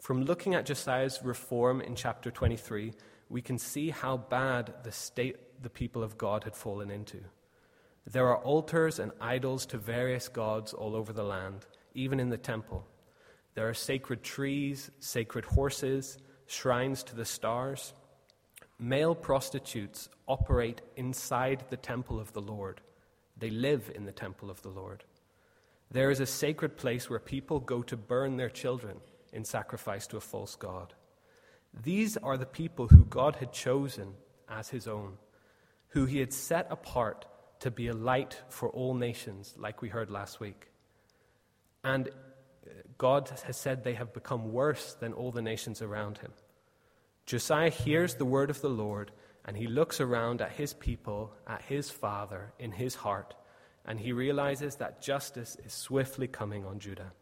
From 0.00 0.24
looking 0.24 0.54
at 0.54 0.66
Josiah's 0.66 1.20
reform 1.22 1.80
in 1.80 1.94
chapter 1.94 2.30
23, 2.30 2.92
we 3.28 3.42
can 3.42 3.58
see 3.58 3.90
how 3.90 4.16
bad 4.16 4.74
the 4.84 4.92
state 4.92 5.62
the 5.62 5.70
people 5.70 6.02
of 6.02 6.18
God 6.18 6.44
had 6.44 6.54
fallen 6.54 6.90
into. 6.90 7.20
There 8.06 8.28
are 8.28 8.36
altars 8.36 8.98
and 8.98 9.12
idols 9.20 9.66
to 9.66 9.78
various 9.78 10.28
gods 10.28 10.74
all 10.74 10.94
over 10.94 11.12
the 11.12 11.24
land 11.24 11.66
even 11.94 12.20
in 12.20 12.28
the 12.28 12.38
temple. 12.38 12.86
There 13.54 13.68
are 13.68 13.74
sacred 13.74 14.22
trees, 14.22 14.90
sacred 14.98 15.44
horses, 15.44 16.18
shrines 16.46 17.02
to 17.04 17.16
the 17.16 17.24
stars. 17.24 17.94
Male 18.78 19.14
prostitutes 19.14 20.08
operate 20.26 20.82
inside 20.96 21.64
the 21.70 21.76
temple 21.76 22.18
of 22.18 22.32
the 22.32 22.42
Lord. 22.42 22.80
They 23.36 23.50
live 23.50 23.90
in 23.94 24.04
the 24.04 24.12
temple 24.12 24.50
of 24.50 24.62
the 24.62 24.68
Lord. 24.68 25.04
There 25.90 26.10
is 26.10 26.20
a 26.20 26.26
sacred 26.26 26.76
place 26.76 27.08
where 27.08 27.20
people 27.20 27.60
go 27.60 27.82
to 27.82 27.96
burn 27.96 28.36
their 28.36 28.50
children 28.50 28.96
in 29.32 29.44
sacrifice 29.44 30.06
to 30.08 30.16
a 30.16 30.20
false 30.20 30.56
God. 30.56 30.94
These 31.82 32.16
are 32.16 32.36
the 32.36 32.46
people 32.46 32.88
who 32.88 33.04
God 33.04 33.36
had 33.36 33.52
chosen 33.52 34.14
as 34.48 34.68
his 34.68 34.86
own, 34.86 35.18
who 35.88 36.06
he 36.06 36.18
had 36.18 36.32
set 36.32 36.66
apart 36.70 37.26
to 37.60 37.70
be 37.70 37.88
a 37.88 37.94
light 37.94 38.42
for 38.48 38.68
all 38.70 38.94
nations, 38.94 39.54
like 39.56 39.82
we 39.82 39.88
heard 39.88 40.10
last 40.10 40.40
week. 40.40 40.68
And 41.82 42.08
uh, 42.08 42.70
God 42.98 43.30
has 43.44 43.56
said 43.56 43.82
they 43.82 43.94
have 43.94 44.12
become 44.12 44.52
worse 44.52 44.94
than 44.94 45.12
all 45.12 45.32
the 45.32 45.42
nations 45.42 45.82
around 45.82 46.18
him. 46.18 46.32
Josiah 47.26 47.70
hears 47.70 48.14
the 48.14 48.24
word 48.24 48.50
of 48.50 48.60
the 48.60 48.68
Lord, 48.68 49.10
and 49.44 49.56
he 49.56 49.66
looks 49.66 50.00
around 50.00 50.42
at 50.42 50.52
his 50.52 50.74
people, 50.74 51.32
at 51.46 51.62
his 51.62 51.90
father, 51.90 52.52
in 52.58 52.72
his 52.72 52.94
heart, 52.94 53.34
and 53.86 53.98
he 53.98 54.12
realizes 54.12 54.76
that 54.76 55.02
justice 55.02 55.56
is 55.64 55.72
swiftly 55.72 56.26
coming 56.26 56.64
on 56.64 56.78
Judah. 56.78 57.12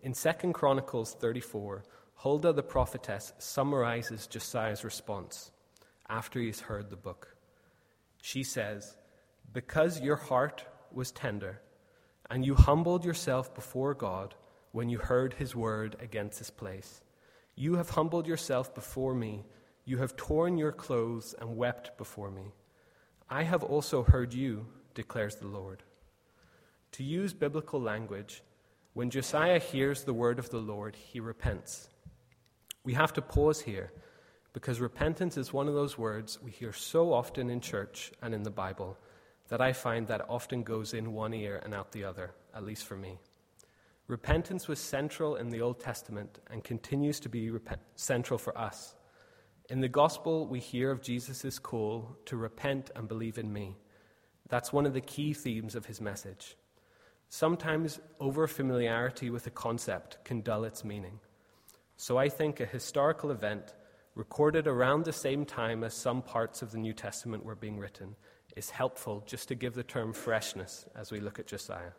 In 0.00 0.14
2 0.14 0.52
Chronicles 0.52 1.14
34, 1.14 1.84
Huldah 2.16 2.52
the 2.52 2.62
prophetess 2.62 3.32
summarizes 3.38 4.26
Josiah's 4.26 4.84
response 4.84 5.50
after 6.08 6.40
he's 6.40 6.60
heard 6.60 6.90
the 6.90 6.96
book. 6.96 7.36
She 8.22 8.42
says, 8.42 8.96
Because 9.52 10.00
your 10.00 10.16
heart 10.16 10.64
was 10.92 11.12
tender, 11.12 11.60
and 12.30 12.44
you 12.44 12.54
humbled 12.54 13.04
yourself 13.04 13.54
before 13.54 13.94
God 13.94 14.34
when 14.72 14.88
you 14.88 14.98
heard 14.98 15.34
his 15.34 15.54
word 15.54 15.96
against 16.00 16.38
this 16.38 16.50
place. 16.50 17.02
You 17.58 17.74
have 17.74 17.90
humbled 17.90 18.28
yourself 18.28 18.72
before 18.72 19.16
me. 19.16 19.44
You 19.84 19.98
have 19.98 20.14
torn 20.14 20.58
your 20.58 20.70
clothes 20.70 21.34
and 21.40 21.56
wept 21.56 21.98
before 21.98 22.30
me. 22.30 22.52
I 23.28 23.42
have 23.42 23.64
also 23.64 24.04
heard 24.04 24.32
you, 24.32 24.66
declares 24.94 25.34
the 25.34 25.48
Lord. 25.48 25.82
To 26.92 27.02
use 27.02 27.32
biblical 27.32 27.80
language, 27.80 28.44
when 28.92 29.10
Josiah 29.10 29.58
hears 29.58 30.04
the 30.04 30.14
word 30.14 30.38
of 30.38 30.50
the 30.50 30.60
Lord, 30.60 30.94
he 30.94 31.18
repents. 31.18 31.88
We 32.84 32.94
have 32.94 33.12
to 33.14 33.22
pause 33.22 33.60
here 33.60 33.90
because 34.52 34.78
repentance 34.78 35.36
is 35.36 35.52
one 35.52 35.66
of 35.66 35.74
those 35.74 35.98
words 35.98 36.38
we 36.40 36.52
hear 36.52 36.72
so 36.72 37.12
often 37.12 37.50
in 37.50 37.60
church 37.60 38.12
and 38.22 38.36
in 38.36 38.44
the 38.44 38.52
Bible 38.52 38.96
that 39.48 39.60
I 39.60 39.72
find 39.72 40.06
that 40.06 40.26
often 40.28 40.62
goes 40.62 40.94
in 40.94 41.12
one 41.12 41.34
ear 41.34 41.60
and 41.64 41.74
out 41.74 41.90
the 41.90 42.04
other, 42.04 42.30
at 42.54 42.62
least 42.62 42.86
for 42.86 42.96
me. 42.96 43.18
Repentance 44.08 44.66
was 44.68 44.78
central 44.78 45.36
in 45.36 45.50
the 45.50 45.60
Old 45.60 45.80
Testament 45.80 46.40
and 46.50 46.64
continues 46.64 47.20
to 47.20 47.28
be 47.28 47.50
rep- 47.50 47.84
central 47.94 48.38
for 48.38 48.56
us. 48.56 48.94
In 49.68 49.82
the 49.82 49.88
gospel, 49.88 50.46
we 50.46 50.60
hear 50.60 50.90
of 50.90 51.02
Jesus' 51.02 51.58
call 51.58 52.16
to 52.24 52.38
repent 52.38 52.90
and 52.96 53.06
believe 53.06 53.36
in 53.36 53.52
me. 53.52 53.76
That's 54.48 54.72
one 54.72 54.86
of 54.86 54.94
the 54.94 55.02
key 55.02 55.34
themes 55.34 55.74
of 55.74 55.84
his 55.84 56.00
message. 56.00 56.56
Sometimes 57.28 58.00
over 58.18 58.46
familiarity 58.46 59.28
with 59.28 59.46
a 59.46 59.50
concept 59.50 60.24
can 60.24 60.40
dull 60.40 60.64
its 60.64 60.84
meaning. 60.84 61.20
So 61.98 62.16
I 62.16 62.30
think 62.30 62.60
a 62.60 62.66
historical 62.66 63.30
event 63.30 63.74
recorded 64.14 64.66
around 64.66 65.04
the 65.04 65.12
same 65.12 65.44
time 65.44 65.84
as 65.84 65.92
some 65.92 66.22
parts 66.22 66.62
of 66.62 66.70
the 66.70 66.78
New 66.78 66.94
Testament 66.94 67.44
were 67.44 67.54
being 67.54 67.78
written 67.78 68.16
is 68.56 68.70
helpful 68.70 69.22
just 69.26 69.48
to 69.48 69.54
give 69.54 69.74
the 69.74 69.82
term 69.82 70.14
freshness 70.14 70.86
as 70.96 71.12
we 71.12 71.20
look 71.20 71.38
at 71.38 71.46
Josiah. 71.46 71.92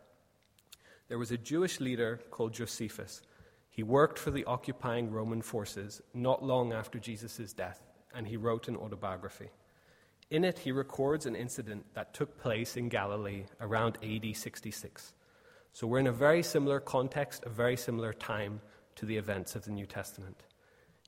There 1.10 1.18
was 1.18 1.32
a 1.32 1.36
Jewish 1.36 1.80
leader 1.80 2.20
called 2.30 2.52
Josephus. 2.52 3.20
He 3.68 3.82
worked 3.82 4.16
for 4.16 4.30
the 4.30 4.44
occupying 4.44 5.10
Roman 5.10 5.42
forces 5.42 6.00
not 6.14 6.44
long 6.44 6.72
after 6.72 7.00
Jesus' 7.00 7.52
death, 7.52 7.82
and 8.14 8.28
he 8.28 8.36
wrote 8.36 8.68
an 8.68 8.76
autobiography. 8.76 9.50
In 10.30 10.44
it, 10.44 10.60
he 10.60 10.70
records 10.70 11.26
an 11.26 11.34
incident 11.34 11.84
that 11.94 12.14
took 12.14 12.38
place 12.38 12.76
in 12.76 12.88
Galilee 12.88 13.42
around 13.60 13.98
AD 14.04 14.36
66. 14.36 15.12
So 15.72 15.88
we're 15.88 15.98
in 15.98 16.06
a 16.06 16.12
very 16.12 16.44
similar 16.44 16.78
context, 16.78 17.42
a 17.44 17.50
very 17.50 17.76
similar 17.76 18.12
time 18.12 18.60
to 18.94 19.04
the 19.04 19.16
events 19.16 19.56
of 19.56 19.64
the 19.64 19.72
New 19.72 19.86
Testament. 19.86 20.44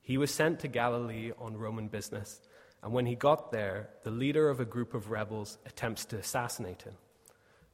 He 0.03 0.19
was 0.19 0.35
sent 0.35 0.59
to 0.61 0.69
Galilee 0.69 1.31
on 1.39 1.57
Roman 1.57 1.87
business, 1.87 2.41
and 2.83 2.93
when 2.93 3.07
he 3.07 3.15
got 3.15 3.53
there, 3.53 3.91
the 4.03 4.11
leader 4.11 4.49
of 4.49 4.59
a 4.59 4.65
group 4.65 4.95
of 4.95 5.13
rebels 5.13 5.59
attempts 5.65 6.05
to 6.07 6.19
assassinate 6.19 6.83
him. 6.83 6.95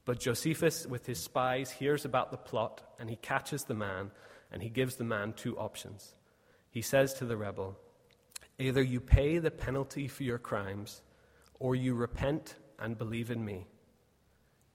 But 0.05 0.19
Josephus, 0.19 0.87
with 0.87 1.05
his 1.05 1.19
spies, 1.19 1.71
hears 1.71 2.05
about 2.05 2.31
the 2.31 2.37
plot 2.37 2.81
and 2.99 3.09
he 3.09 3.15
catches 3.15 3.63
the 3.63 3.73
man 3.73 4.11
and 4.51 4.61
he 4.61 4.69
gives 4.69 4.95
the 4.95 5.03
man 5.03 5.33
two 5.33 5.57
options. 5.57 6.15
He 6.71 6.81
says 6.81 7.13
to 7.15 7.25
the 7.25 7.37
rebel, 7.37 7.77
Either 8.57 8.81
you 8.81 8.99
pay 8.99 9.37
the 9.37 9.51
penalty 9.51 10.07
for 10.07 10.23
your 10.23 10.37
crimes 10.37 11.01
or 11.59 11.75
you 11.75 11.93
repent 11.93 12.55
and 12.79 12.97
believe 12.97 13.31
in 13.31 13.43
me. 13.43 13.67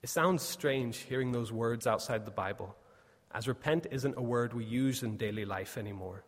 It 0.03 0.09
sounds 0.09 0.43
strange 0.43 0.99
hearing 0.99 1.33
those 1.33 1.53
words 1.53 1.87
outside 1.87 2.25
the 2.25 2.31
Bible, 2.31 2.77
as 3.33 3.49
repent 3.49 3.87
isn't 3.91 4.19
a 4.19 4.23
word 4.23 4.53
we 4.53 4.65
use 4.65 5.03
in 5.03 5.17
daily 5.17 5.45
life 5.45 5.79
anymore. 5.79 6.25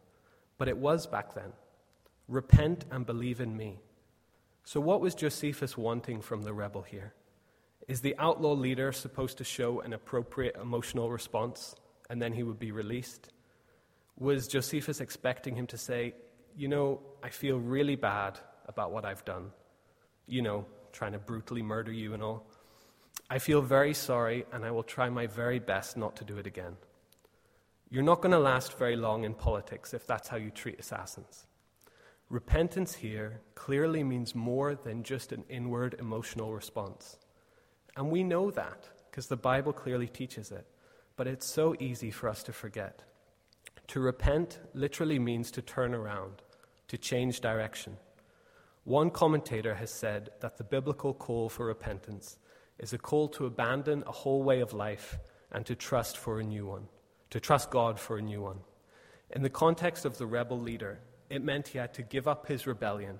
But 0.58 0.68
it 0.68 0.78
was 0.78 1.06
back 1.06 1.34
then. 1.34 1.52
Repent 2.28 2.86
and 2.90 3.06
believe 3.06 3.40
in 3.40 3.56
me. 3.56 3.78
So, 4.64 4.80
what 4.80 5.00
was 5.00 5.14
Josephus 5.14 5.76
wanting 5.76 6.22
from 6.22 6.42
the 6.42 6.52
rebel 6.52 6.82
here? 6.82 7.14
Is 7.88 8.00
the 8.00 8.16
outlaw 8.18 8.52
leader 8.52 8.90
supposed 8.90 9.38
to 9.38 9.44
show 9.44 9.80
an 9.80 9.92
appropriate 9.92 10.56
emotional 10.60 11.10
response 11.10 11.76
and 12.10 12.20
then 12.20 12.32
he 12.32 12.42
would 12.42 12.58
be 12.58 12.72
released? 12.72 13.30
Was 14.18 14.48
Josephus 14.48 15.00
expecting 15.00 15.54
him 15.54 15.68
to 15.68 15.78
say, 15.78 16.14
You 16.56 16.66
know, 16.68 17.00
I 17.22 17.28
feel 17.28 17.58
really 17.58 17.94
bad 17.94 18.40
about 18.66 18.90
what 18.90 19.04
I've 19.04 19.24
done? 19.24 19.52
You 20.26 20.42
know, 20.42 20.66
trying 20.92 21.12
to 21.12 21.18
brutally 21.18 21.62
murder 21.62 21.92
you 21.92 22.12
and 22.12 22.22
all. 22.22 22.46
I 23.30 23.38
feel 23.38 23.62
very 23.62 23.94
sorry 23.94 24.46
and 24.52 24.64
I 24.64 24.72
will 24.72 24.82
try 24.82 25.08
my 25.08 25.28
very 25.28 25.60
best 25.60 25.96
not 25.96 26.16
to 26.16 26.24
do 26.24 26.38
it 26.38 26.46
again. 26.46 26.76
You're 27.88 28.02
not 28.02 28.20
going 28.20 28.32
to 28.32 28.38
last 28.38 28.76
very 28.78 28.96
long 28.96 29.22
in 29.22 29.34
politics 29.34 29.94
if 29.94 30.08
that's 30.08 30.26
how 30.26 30.38
you 30.38 30.50
treat 30.50 30.80
assassins. 30.80 31.46
Repentance 32.30 32.96
here 32.96 33.42
clearly 33.54 34.02
means 34.02 34.34
more 34.34 34.74
than 34.74 35.04
just 35.04 35.30
an 35.30 35.44
inward 35.48 35.94
emotional 36.00 36.52
response. 36.52 37.18
And 37.96 38.10
we 38.10 38.22
know 38.22 38.50
that 38.50 38.88
because 39.10 39.26
the 39.26 39.36
Bible 39.36 39.72
clearly 39.72 40.06
teaches 40.06 40.52
it. 40.52 40.66
But 41.16 41.26
it's 41.26 41.46
so 41.46 41.74
easy 41.80 42.10
for 42.10 42.28
us 42.28 42.42
to 42.42 42.52
forget. 42.52 43.02
To 43.88 44.00
repent 44.00 44.58
literally 44.74 45.18
means 45.18 45.50
to 45.52 45.62
turn 45.62 45.94
around, 45.94 46.42
to 46.88 46.98
change 46.98 47.40
direction. 47.40 47.96
One 48.84 49.10
commentator 49.10 49.74
has 49.74 49.90
said 49.90 50.30
that 50.40 50.58
the 50.58 50.64
biblical 50.64 51.14
call 51.14 51.48
for 51.48 51.66
repentance 51.66 52.36
is 52.78 52.92
a 52.92 52.98
call 52.98 53.28
to 53.28 53.46
abandon 53.46 54.04
a 54.06 54.12
whole 54.12 54.42
way 54.42 54.60
of 54.60 54.74
life 54.74 55.18
and 55.50 55.64
to 55.64 55.74
trust 55.74 56.18
for 56.18 56.38
a 56.38 56.44
new 56.44 56.66
one, 56.66 56.88
to 57.30 57.40
trust 57.40 57.70
God 57.70 57.98
for 57.98 58.18
a 58.18 58.22
new 58.22 58.42
one. 58.42 58.60
In 59.30 59.42
the 59.42 59.50
context 59.50 60.04
of 60.04 60.18
the 60.18 60.26
rebel 60.26 60.60
leader, 60.60 61.00
it 61.30 61.42
meant 61.42 61.68
he 61.68 61.78
had 61.78 61.94
to 61.94 62.02
give 62.02 62.28
up 62.28 62.46
his 62.46 62.66
rebellion 62.66 63.18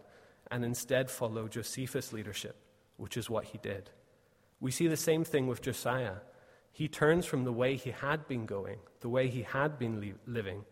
and 0.51 0.65
instead 0.65 1.11
follow 1.11 1.49
Josephus' 1.49 2.13
leadership, 2.13 2.57
which 2.99 3.17
is 3.17 3.31
what 3.31 3.47
he 3.47 3.59
did. 3.59 3.91
We 4.61 4.71
see 4.71 4.87
the 4.87 4.97
same 4.97 5.25
thing 5.25 5.47
with 5.47 5.63
Josiah. 5.63 6.17
He 6.73 6.89
turns 6.89 7.27
from 7.27 7.45
the 7.45 7.53
way 7.53 7.77
he 7.77 7.91
had 7.91 8.27
been 8.27 8.47
going, 8.47 8.79
the 9.01 9.09
way 9.09 9.29
he 9.29 9.43
had 9.43 9.79
been 9.79 10.01
li- 10.01 10.15
living, 10.27 10.65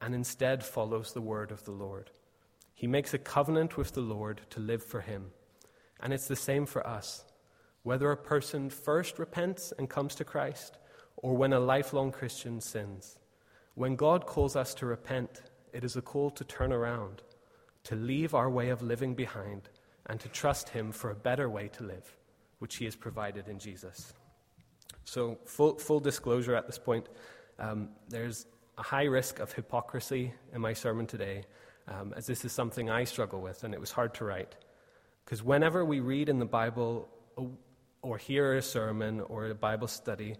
and 0.00 0.14
instead 0.14 0.64
follows 0.64 1.12
the 1.12 1.20
word 1.20 1.50
of 1.50 1.64
the 1.64 1.72
Lord. 1.72 2.10
He 2.74 2.86
makes 2.86 3.14
a 3.14 3.18
covenant 3.18 3.76
with 3.76 3.92
the 3.92 4.00
Lord 4.00 4.42
to 4.50 4.60
live 4.60 4.82
for 4.82 5.00
him. 5.00 5.30
And 6.00 6.12
it's 6.12 6.26
the 6.26 6.36
same 6.36 6.66
for 6.66 6.86
us. 6.86 7.24
Whether 7.84 8.10
a 8.10 8.16
person 8.16 8.70
first 8.70 9.18
repents 9.18 9.72
and 9.78 9.88
comes 9.88 10.14
to 10.16 10.24
Christ, 10.24 10.78
or 11.16 11.34
when 11.36 11.52
a 11.52 11.60
lifelong 11.60 12.12
Christian 12.12 12.60
sins, 12.60 13.18
when 13.74 13.96
God 13.96 14.26
calls 14.26 14.56
us 14.56 14.74
to 14.74 14.86
repent, 14.86 15.42
it 15.72 15.84
is 15.84 15.96
a 15.96 16.02
call 16.02 16.30
to 16.30 16.44
turn 16.44 16.72
around, 16.72 17.22
to 17.84 17.94
leave 17.94 18.34
our 18.34 18.50
way 18.50 18.68
of 18.68 18.82
living 18.82 19.14
behind, 19.14 19.68
and 20.06 20.20
to 20.20 20.28
trust 20.28 20.70
Him 20.70 20.92
for 20.92 21.10
a 21.10 21.14
better 21.14 21.48
way 21.48 21.68
to 21.68 21.84
live 21.84 22.16
which 22.62 22.76
He 22.76 22.84
has 22.84 22.94
provided 22.94 23.48
in 23.48 23.58
Jesus. 23.58 24.12
So, 25.04 25.38
full, 25.46 25.78
full 25.78 25.98
disclosure 25.98 26.54
at 26.54 26.68
this 26.68 26.78
point, 26.78 27.08
um, 27.58 27.88
there's 28.08 28.46
a 28.78 28.82
high 28.84 29.06
risk 29.06 29.40
of 29.40 29.52
hypocrisy 29.52 30.32
in 30.54 30.60
my 30.60 30.72
sermon 30.72 31.08
today, 31.08 31.42
um, 31.88 32.14
as 32.16 32.24
this 32.28 32.44
is 32.44 32.52
something 32.52 32.88
I 32.88 33.02
struggle 33.02 33.40
with, 33.40 33.64
and 33.64 33.74
it 33.74 33.80
was 33.80 33.90
hard 33.90 34.14
to 34.14 34.24
write. 34.24 34.54
Because 35.24 35.42
whenever 35.42 35.84
we 35.84 35.98
read 35.98 36.28
in 36.28 36.38
the 36.38 36.46
Bible 36.46 37.08
or 38.00 38.16
hear 38.16 38.54
a 38.54 38.62
sermon 38.62 39.20
or 39.22 39.46
a 39.46 39.56
Bible 39.56 39.88
study, 39.88 40.36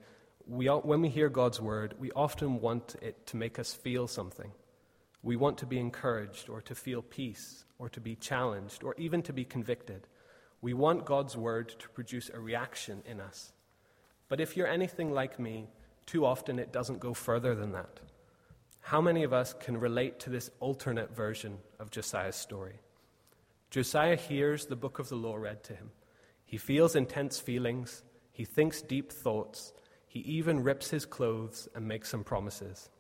we, 0.47 0.67
when 0.67 1.03
we 1.03 1.09
hear 1.09 1.29
God's 1.29 1.61
word, 1.61 1.95
we 1.99 2.13
often 2.13 2.61
want 2.61 2.95
it 3.03 3.27
to 3.27 3.37
make 3.37 3.59
us 3.59 3.75
feel 3.75 4.07
something. 4.07 4.53
We 5.25 5.35
want 5.35 5.59
to 5.59 5.67
be 5.67 5.81
encouraged 5.81 6.49
or 6.49 6.61
to 6.63 6.75
feel 6.77 7.03
peace 7.03 7.65
or 7.81 7.89
to 7.89 8.01
be 8.01 8.15
challenged 8.15 8.85
or 8.85 8.95
even 8.97 9.23
to 9.23 9.33
be 9.33 9.45
convicted. 9.45 10.07
We 10.63 10.73
want 10.73 11.05
God's 11.05 11.37
word 11.37 11.75
to 11.81 11.89
produce 11.91 12.31
a 12.31 12.41
reaction 12.41 13.03
in 13.05 13.21
us. 13.21 13.53
But 14.29 14.41
if 14.41 14.57
you're 14.57 14.67
anything 14.67 15.13
like 15.13 15.39
me, 15.39 15.69
too 16.07 16.25
often 16.25 16.59
it 16.59 16.73
doesn't 16.73 17.01
go 17.01 17.13
further 17.13 17.55
than 17.55 17.73
that. 17.73 18.01
How 18.81 19.01
many 19.01 19.25
of 19.25 19.33
us 19.33 19.53
can 19.53 19.79
relate 19.79 20.21
to 20.21 20.31
this 20.31 20.51
alternate 20.61 21.15
version 21.15 21.59
of 21.79 21.91
Josiah's 21.91 22.37
story? 22.37 22.81
Josiah 23.71 24.17
hears 24.17 24.67
the 24.67 24.77
book 24.77 24.99
of 24.99 25.09
the 25.09 25.17
law 25.17 25.37
read 25.37 25.65
to 25.65 25.75
him. 25.75 25.91
He 26.45 26.59
feels 26.59 26.95
intense 26.95 27.41
feelings. 27.41 28.03
He 28.33 28.45
thinks 28.45 28.83
deep 28.83 29.11
thoughts. 29.13 29.73
He 30.07 30.21
even 30.21 30.63
rips 30.63 30.91
his 30.91 31.07
clothes 31.07 31.69
and 31.75 31.89
makes 31.89 32.09
some 32.11 32.23
promises. 32.23 32.91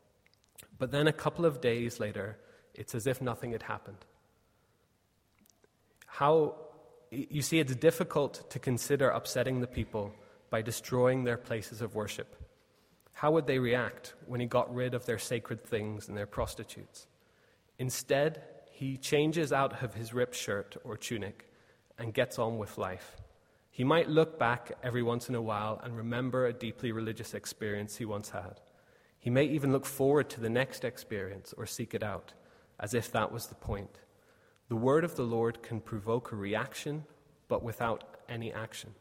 But 0.78 0.90
then 0.90 1.06
a 1.06 1.12
couple 1.12 1.44
of 1.44 1.60
days 1.60 2.00
later, 2.00 2.38
it's 2.74 2.94
as 2.94 3.06
if 3.06 3.20
nothing 3.20 3.52
had 3.52 3.64
happened. 3.64 4.04
How 6.06 6.56
you 7.12 7.42
see, 7.42 7.58
it's 7.58 7.76
difficult 7.76 8.50
to 8.50 8.58
consider 8.58 9.10
upsetting 9.10 9.60
the 9.60 9.66
people 9.66 10.14
by 10.48 10.62
destroying 10.62 11.24
their 11.24 11.36
places 11.36 11.82
of 11.82 11.94
worship. 11.94 12.36
How 13.12 13.30
would 13.32 13.46
they 13.46 13.58
react 13.58 14.14
when 14.26 14.40
he 14.40 14.46
got 14.46 14.74
rid 14.74 14.94
of 14.94 15.04
their 15.04 15.18
sacred 15.18 15.62
things 15.62 16.08
and 16.08 16.16
their 16.16 16.26
prostitutes? 16.26 17.06
Instead, 17.78 18.42
he 18.70 18.96
changes 18.96 19.52
out 19.52 19.82
of 19.82 19.94
his 19.94 20.14
ripped 20.14 20.34
shirt 20.34 20.76
or 20.84 20.96
tunic 20.96 21.46
and 21.98 22.14
gets 22.14 22.38
on 22.38 22.56
with 22.56 22.78
life. 22.78 23.16
He 23.70 23.84
might 23.84 24.08
look 24.08 24.38
back 24.38 24.72
every 24.82 25.02
once 25.02 25.28
in 25.28 25.34
a 25.34 25.42
while 25.42 25.80
and 25.84 25.96
remember 25.96 26.46
a 26.46 26.52
deeply 26.52 26.92
religious 26.92 27.34
experience 27.34 27.96
he 27.96 28.04
once 28.06 28.30
had. 28.30 28.60
He 29.18 29.30
may 29.30 29.44
even 29.44 29.70
look 29.70 29.86
forward 29.86 30.30
to 30.30 30.40
the 30.40 30.50
next 30.50 30.84
experience 30.84 31.54
or 31.56 31.66
seek 31.66 31.94
it 31.94 32.02
out, 32.02 32.32
as 32.80 32.94
if 32.94 33.12
that 33.12 33.30
was 33.30 33.46
the 33.46 33.54
point. 33.54 33.98
The 34.72 34.76
word 34.76 35.04
of 35.04 35.16
the 35.16 35.22
Lord 35.22 35.62
can 35.62 35.80
provoke 35.80 36.32
a 36.32 36.36
reaction, 36.36 37.04
but 37.46 37.62
without 37.62 38.04
any 38.26 38.54
action. 38.54 38.94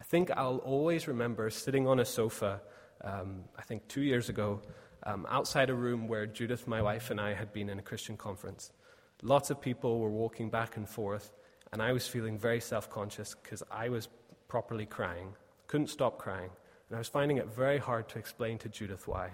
I 0.00 0.04
think 0.04 0.30
I'll 0.30 0.56
always 0.56 1.06
remember 1.06 1.50
sitting 1.50 1.86
on 1.86 2.00
a 2.00 2.04
sofa, 2.06 2.62
um, 3.04 3.44
I 3.58 3.60
think 3.60 3.86
two 3.88 4.00
years 4.00 4.30
ago, 4.30 4.62
um, 5.02 5.26
outside 5.28 5.68
a 5.68 5.74
room 5.74 6.08
where 6.08 6.24
Judith, 6.24 6.66
my 6.66 6.80
wife, 6.80 7.10
and 7.10 7.20
I 7.20 7.34
had 7.34 7.52
been 7.52 7.68
in 7.68 7.78
a 7.78 7.82
Christian 7.82 8.16
conference. 8.16 8.72
Lots 9.20 9.50
of 9.50 9.60
people 9.60 10.00
were 10.00 10.08
walking 10.08 10.48
back 10.48 10.78
and 10.78 10.88
forth, 10.88 11.30
and 11.74 11.82
I 11.82 11.92
was 11.92 12.08
feeling 12.08 12.38
very 12.38 12.60
self 12.62 12.88
conscious 12.88 13.34
because 13.34 13.62
I 13.70 13.90
was 13.90 14.08
properly 14.48 14.86
crying, 14.86 15.34
couldn't 15.66 15.88
stop 15.88 16.16
crying, 16.16 16.52
and 16.88 16.96
I 16.96 16.98
was 16.98 17.08
finding 17.08 17.36
it 17.36 17.48
very 17.48 17.76
hard 17.76 18.08
to 18.08 18.18
explain 18.18 18.56
to 18.60 18.70
Judith 18.70 19.06
why. 19.06 19.28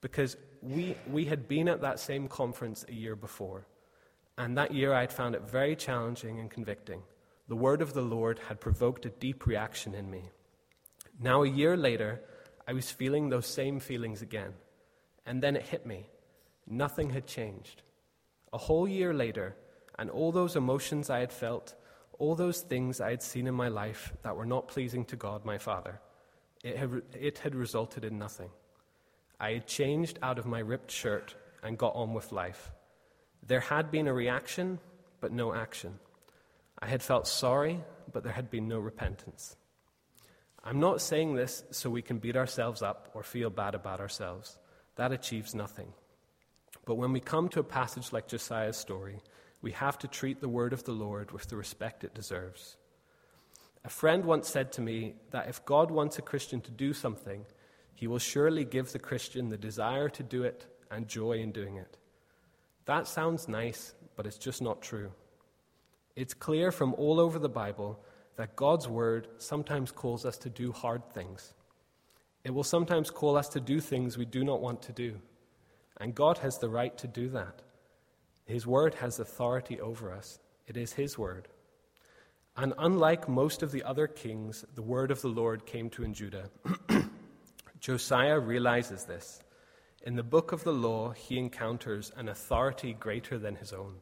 Because 0.00 0.38
we, 0.62 0.96
we 1.12 1.26
had 1.26 1.46
been 1.46 1.68
at 1.68 1.82
that 1.82 2.00
same 2.00 2.26
conference 2.26 2.86
a 2.88 2.94
year 2.94 3.16
before, 3.16 3.66
and 4.38 4.56
that 4.56 4.74
year 4.74 4.92
I 4.92 5.00
had 5.00 5.12
found 5.12 5.34
it 5.34 5.48
very 5.48 5.76
challenging 5.76 6.38
and 6.40 6.50
convicting. 6.50 7.02
The 7.48 7.56
word 7.56 7.80
of 7.80 7.94
the 7.94 8.02
Lord 8.02 8.38
had 8.48 8.60
provoked 8.60 9.06
a 9.06 9.10
deep 9.10 9.46
reaction 9.46 9.94
in 9.94 10.10
me. 10.10 10.30
Now, 11.18 11.42
a 11.42 11.48
year 11.48 11.76
later, 11.76 12.20
I 12.68 12.72
was 12.72 12.90
feeling 12.90 13.28
those 13.28 13.46
same 13.46 13.80
feelings 13.80 14.20
again. 14.20 14.52
And 15.24 15.42
then 15.42 15.56
it 15.56 15.62
hit 15.62 15.86
me. 15.86 16.08
Nothing 16.66 17.10
had 17.10 17.26
changed. 17.26 17.82
A 18.52 18.58
whole 18.58 18.86
year 18.88 19.14
later, 19.14 19.56
and 19.98 20.10
all 20.10 20.32
those 20.32 20.56
emotions 20.56 21.08
I 21.08 21.20
had 21.20 21.32
felt, 21.32 21.74
all 22.18 22.34
those 22.34 22.60
things 22.60 23.00
I 23.00 23.10
had 23.10 23.22
seen 23.22 23.46
in 23.46 23.54
my 23.54 23.68
life 23.68 24.12
that 24.22 24.36
were 24.36 24.46
not 24.46 24.68
pleasing 24.68 25.04
to 25.06 25.16
God, 25.16 25.44
my 25.44 25.58
Father, 25.58 26.00
it 26.62 26.76
had, 26.76 27.02
it 27.12 27.38
had 27.38 27.54
resulted 27.54 28.04
in 28.04 28.18
nothing. 28.18 28.50
I 29.38 29.52
had 29.52 29.66
changed 29.66 30.18
out 30.22 30.38
of 30.38 30.46
my 30.46 30.60
ripped 30.60 30.90
shirt 30.90 31.34
and 31.62 31.78
got 31.78 31.94
on 31.94 32.14
with 32.14 32.32
life. 32.32 32.72
There 33.46 33.60
had 33.60 33.90
been 33.90 34.08
a 34.08 34.12
reaction, 34.12 34.80
but 35.20 35.32
no 35.32 35.54
action. 35.54 35.98
I 36.78 36.86
had 36.86 37.02
felt 37.02 37.28
sorry, 37.28 37.80
but 38.12 38.22
there 38.22 38.32
had 38.32 38.50
been 38.50 38.68
no 38.68 38.78
repentance. 38.78 39.56
I'm 40.64 40.80
not 40.80 41.00
saying 41.00 41.34
this 41.34 41.62
so 41.70 41.88
we 41.88 42.02
can 42.02 42.18
beat 42.18 42.36
ourselves 42.36 42.82
up 42.82 43.10
or 43.14 43.22
feel 43.22 43.50
bad 43.50 43.74
about 43.76 44.00
ourselves. 44.00 44.58
That 44.96 45.12
achieves 45.12 45.54
nothing. 45.54 45.92
But 46.84 46.96
when 46.96 47.12
we 47.12 47.20
come 47.20 47.48
to 47.50 47.60
a 47.60 47.64
passage 47.64 48.12
like 48.12 48.26
Josiah's 48.26 48.76
story, 48.76 49.20
we 49.62 49.72
have 49.72 49.98
to 49.98 50.08
treat 50.08 50.40
the 50.40 50.48
word 50.48 50.72
of 50.72 50.84
the 50.84 50.92
Lord 50.92 51.30
with 51.30 51.46
the 51.46 51.56
respect 51.56 52.02
it 52.02 52.14
deserves. 52.14 52.76
A 53.84 53.88
friend 53.88 54.24
once 54.24 54.48
said 54.48 54.72
to 54.72 54.80
me 54.80 55.14
that 55.30 55.48
if 55.48 55.64
God 55.64 55.92
wants 55.92 56.18
a 56.18 56.22
Christian 56.22 56.60
to 56.62 56.72
do 56.72 56.92
something, 56.92 57.46
he 57.94 58.08
will 58.08 58.18
surely 58.18 58.64
give 58.64 58.90
the 58.90 58.98
Christian 58.98 59.48
the 59.48 59.56
desire 59.56 60.08
to 60.08 60.22
do 60.24 60.42
it 60.42 60.66
and 60.90 61.06
joy 61.06 61.38
in 61.38 61.52
doing 61.52 61.76
it. 61.76 61.96
That 62.86 63.06
sounds 63.06 63.48
nice, 63.48 63.94
but 64.16 64.26
it's 64.26 64.38
just 64.38 64.62
not 64.62 64.80
true. 64.80 65.12
It's 66.14 66.34
clear 66.34 66.72
from 66.72 66.94
all 66.94 67.20
over 67.20 67.38
the 67.38 67.48
Bible 67.48 68.00
that 68.36 68.56
God's 68.56 68.88
word 68.88 69.28
sometimes 69.38 69.90
calls 69.90 70.24
us 70.24 70.38
to 70.38 70.50
do 70.50 70.72
hard 70.72 71.02
things. 71.12 71.52
It 72.44 72.54
will 72.54 72.64
sometimes 72.64 73.10
call 73.10 73.36
us 73.36 73.48
to 73.50 73.60
do 73.60 73.80
things 73.80 74.16
we 74.16 74.24
do 74.24 74.44
not 74.44 74.60
want 74.60 74.82
to 74.82 74.92
do. 74.92 75.16
And 75.98 76.14
God 76.14 76.38
has 76.38 76.58
the 76.58 76.68
right 76.68 76.96
to 76.98 77.08
do 77.08 77.28
that. 77.30 77.62
His 78.46 78.66
word 78.66 78.94
has 78.94 79.18
authority 79.18 79.80
over 79.80 80.12
us, 80.12 80.38
it 80.66 80.76
is 80.76 80.92
His 80.92 81.18
word. 81.18 81.48
And 82.56 82.72
unlike 82.78 83.28
most 83.28 83.62
of 83.62 83.72
the 83.72 83.82
other 83.82 84.06
kings, 84.06 84.64
the 84.74 84.82
word 84.82 85.10
of 85.10 85.20
the 85.20 85.28
Lord 85.28 85.66
came 85.66 85.90
to 85.90 86.04
in 86.04 86.14
Judah. 86.14 86.48
Josiah 87.80 88.38
realizes 88.38 89.04
this. 89.04 89.42
In 90.06 90.14
the 90.14 90.22
book 90.22 90.52
of 90.52 90.62
the 90.62 90.72
law, 90.72 91.10
he 91.10 91.36
encounters 91.36 92.12
an 92.16 92.28
authority 92.28 92.92
greater 92.92 93.38
than 93.38 93.56
his 93.56 93.72
own. 93.72 93.96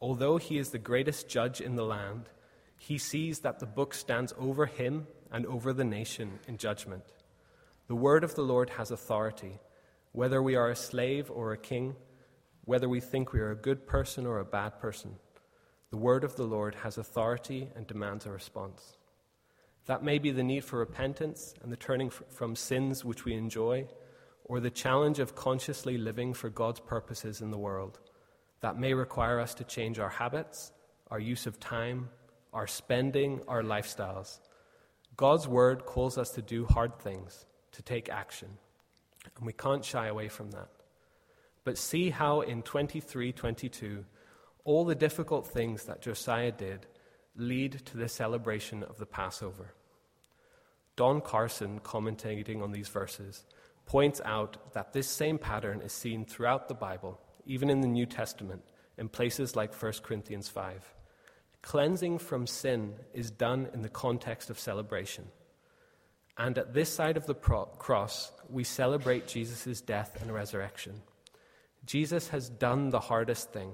Although 0.00 0.38
he 0.38 0.56
is 0.56 0.70
the 0.70 0.78
greatest 0.78 1.28
judge 1.28 1.60
in 1.60 1.76
the 1.76 1.84
land, 1.84 2.30
he 2.78 2.96
sees 2.96 3.40
that 3.40 3.58
the 3.58 3.66
book 3.66 3.92
stands 3.92 4.32
over 4.38 4.64
him 4.64 5.06
and 5.30 5.44
over 5.44 5.74
the 5.74 5.84
nation 5.84 6.38
in 6.48 6.56
judgment. 6.56 7.02
The 7.86 7.94
word 7.94 8.24
of 8.24 8.34
the 8.34 8.40
Lord 8.40 8.70
has 8.70 8.90
authority, 8.90 9.60
whether 10.12 10.42
we 10.42 10.56
are 10.56 10.70
a 10.70 10.74
slave 10.74 11.30
or 11.30 11.52
a 11.52 11.58
king, 11.58 11.96
whether 12.64 12.88
we 12.88 13.00
think 13.00 13.34
we 13.34 13.40
are 13.40 13.50
a 13.50 13.56
good 13.56 13.86
person 13.86 14.24
or 14.24 14.38
a 14.38 14.44
bad 14.46 14.80
person. 14.80 15.16
The 15.90 15.98
word 15.98 16.24
of 16.24 16.36
the 16.36 16.44
Lord 16.44 16.76
has 16.76 16.96
authority 16.96 17.68
and 17.76 17.86
demands 17.86 18.24
a 18.24 18.30
response. 18.30 18.96
That 19.84 20.02
may 20.02 20.18
be 20.18 20.30
the 20.30 20.42
need 20.42 20.64
for 20.64 20.78
repentance 20.78 21.52
and 21.62 21.70
the 21.70 21.76
turning 21.76 22.08
from 22.08 22.56
sins 22.56 23.04
which 23.04 23.26
we 23.26 23.34
enjoy, 23.34 23.86
or 24.50 24.58
the 24.58 24.68
challenge 24.68 25.20
of 25.20 25.36
consciously 25.36 25.96
living 25.96 26.34
for 26.34 26.50
God's 26.50 26.80
purposes 26.80 27.40
in 27.40 27.52
the 27.52 27.56
world. 27.56 28.00
That 28.62 28.76
may 28.76 28.94
require 28.94 29.38
us 29.38 29.54
to 29.54 29.64
change 29.64 30.00
our 30.00 30.08
habits, 30.08 30.72
our 31.08 31.20
use 31.20 31.46
of 31.46 31.60
time, 31.60 32.08
our 32.52 32.66
spending, 32.66 33.42
our 33.46 33.62
lifestyles. 33.62 34.40
God's 35.16 35.46
word 35.46 35.86
calls 35.86 36.18
us 36.18 36.30
to 36.30 36.42
do 36.42 36.64
hard 36.64 36.98
things, 36.98 37.46
to 37.70 37.82
take 37.82 38.08
action, 38.08 38.48
and 39.36 39.46
we 39.46 39.52
can't 39.52 39.84
shy 39.84 40.08
away 40.08 40.26
from 40.26 40.50
that. 40.50 40.70
But 41.62 41.78
see 41.78 42.10
how 42.10 42.40
in 42.40 42.64
23:22 42.64 44.04
all 44.64 44.84
the 44.84 44.96
difficult 44.96 45.46
things 45.46 45.84
that 45.84 46.02
Josiah 46.02 46.50
did 46.50 46.88
lead 47.36 47.86
to 47.86 47.96
the 47.96 48.08
celebration 48.08 48.82
of 48.82 48.98
the 48.98 49.06
Passover. 49.06 49.74
Don 50.96 51.20
Carson, 51.20 51.78
commentating 51.78 52.60
on 52.60 52.72
these 52.72 52.88
verses, 52.88 53.44
points 53.90 54.20
out 54.24 54.72
that 54.72 54.92
this 54.92 55.08
same 55.08 55.36
pattern 55.36 55.80
is 55.80 55.92
seen 55.92 56.24
throughout 56.24 56.68
the 56.68 56.74
Bible 56.74 57.18
even 57.44 57.68
in 57.68 57.80
the 57.80 57.88
New 57.88 58.06
Testament, 58.06 58.62
in 58.96 59.08
places 59.08 59.56
like 59.56 59.74
1 59.74 59.94
Corinthians 60.04 60.48
5. 60.48 60.94
Cleansing 61.62 62.20
from 62.20 62.46
sin 62.46 62.94
is 63.12 63.32
done 63.32 63.68
in 63.74 63.82
the 63.82 63.88
context 63.88 64.48
of 64.48 64.60
celebration. 64.60 65.24
And 66.38 66.56
at 66.56 66.72
this 66.72 66.88
side 66.88 67.16
of 67.16 67.26
the 67.26 67.34
pro- 67.34 67.64
cross, 67.64 68.30
we 68.48 68.62
celebrate 68.62 69.26
Jesus' 69.26 69.80
death 69.80 70.22
and 70.22 70.32
resurrection. 70.32 71.02
Jesus 71.84 72.28
has 72.28 72.48
done 72.48 72.90
the 72.90 73.00
hardest 73.00 73.52
thing, 73.52 73.72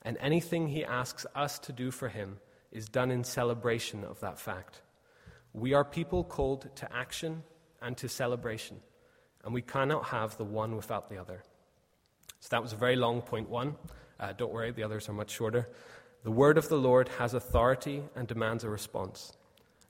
and 0.00 0.16
anything 0.18 0.68
he 0.68 0.82
asks 0.82 1.26
us 1.34 1.58
to 1.58 1.74
do 1.74 1.90
for 1.90 2.08
him 2.08 2.38
is 2.70 2.88
done 2.88 3.10
in 3.10 3.22
celebration 3.22 4.02
of 4.02 4.18
that 4.20 4.38
fact. 4.38 4.80
We 5.52 5.74
are 5.74 5.84
people 5.84 6.24
called 6.24 6.74
to 6.76 6.90
action 6.90 7.42
and 7.82 7.98
to 7.98 8.08
celebration, 8.08 8.80
and 9.44 9.52
we 9.52 9.62
cannot 9.62 10.06
have 10.06 10.36
the 10.36 10.44
one 10.44 10.76
without 10.76 11.08
the 11.08 11.18
other. 11.18 11.42
So 12.40 12.48
that 12.50 12.62
was 12.62 12.72
a 12.72 12.76
very 12.76 12.96
long 12.96 13.22
point 13.22 13.48
one. 13.48 13.76
Uh, 14.18 14.32
don't 14.32 14.52
worry, 14.52 14.70
the 14.70 14.82
others 14.82 15.08
are 15.08 15.12
much 15.12 15.30
shorter. 15.30 15.68
The 16.24 16.30
word 16.30 16.58
of 16.58 16.68
the 16.68 16.76
Lord 16.76 17.08
has 17.18 17.34
authority 17.34 18.02
and 18.14 18.28
demands 18.28 18.64
a 18.64 18.70
response. 18.70 19.32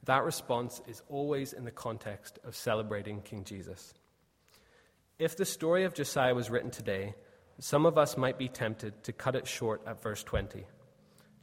That 0.04 0.24
response 0.24 0.80
is 0.88 1.02
always 1.08 1.52
in 1.52 1.64
the 1.64 1.70
context 1.70 2.38
of 2.44 2.56
celebrating 2.56 3.20
King 3.22 3.44
Jesus. 3.44 3.94
If 5.18 5.36
the 5.36 5.44
story 5.44 5.84
of 5.84 5.94
Josiah 5.94 6.34
was 6.34 6.50
written 6.50 6.70
today, 6.70 7.14
some 7.58 7.86
of 7.86 7.98
us 7.98 8.16
might 8.16 8.38
be 8.38 8.48
tempted 8.48 9.04
to 9.04 9.12
cut 9.12 9.36
it 9.36 9.46
short 9.46 9.82
at 9.86 10.02
verse 10.02 10.24
20. 10.24 10.64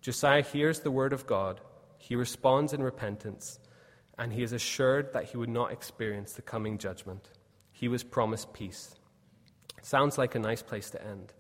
Josiah 0.02 0.42
hears 0.42 0.80
the 0.80 0.92
word 0.92 1.14
of 1.14 1.28
God, 1.28 1.62
he 1.98 2.16
responds 2.16 2.74
in 2.74 2.82
repentance, 2.82 3.60
and 4.18 4.34
he 4.34 4.44
is 4.44 4.54
assured 4.54 5.14
that 5.14 5.26
he 5.26 5.38
would 5.38 5.50
not 5.50 5.72
experience 5.72 6.34
the 6.34 6.42
coming 6.42 6.78
judgment. 6.78 7.30
He 7.80 7.88
was 7.88 8.04
promised 8.04 8.52
peace. 8.52 8.94
Sounds 9.82 10.18
like 10.18 10.36
a 10.36 10.40
nice 10.40 10.62
place 10.62 10.90
to 10.90 11.02
end. 11.02 11.32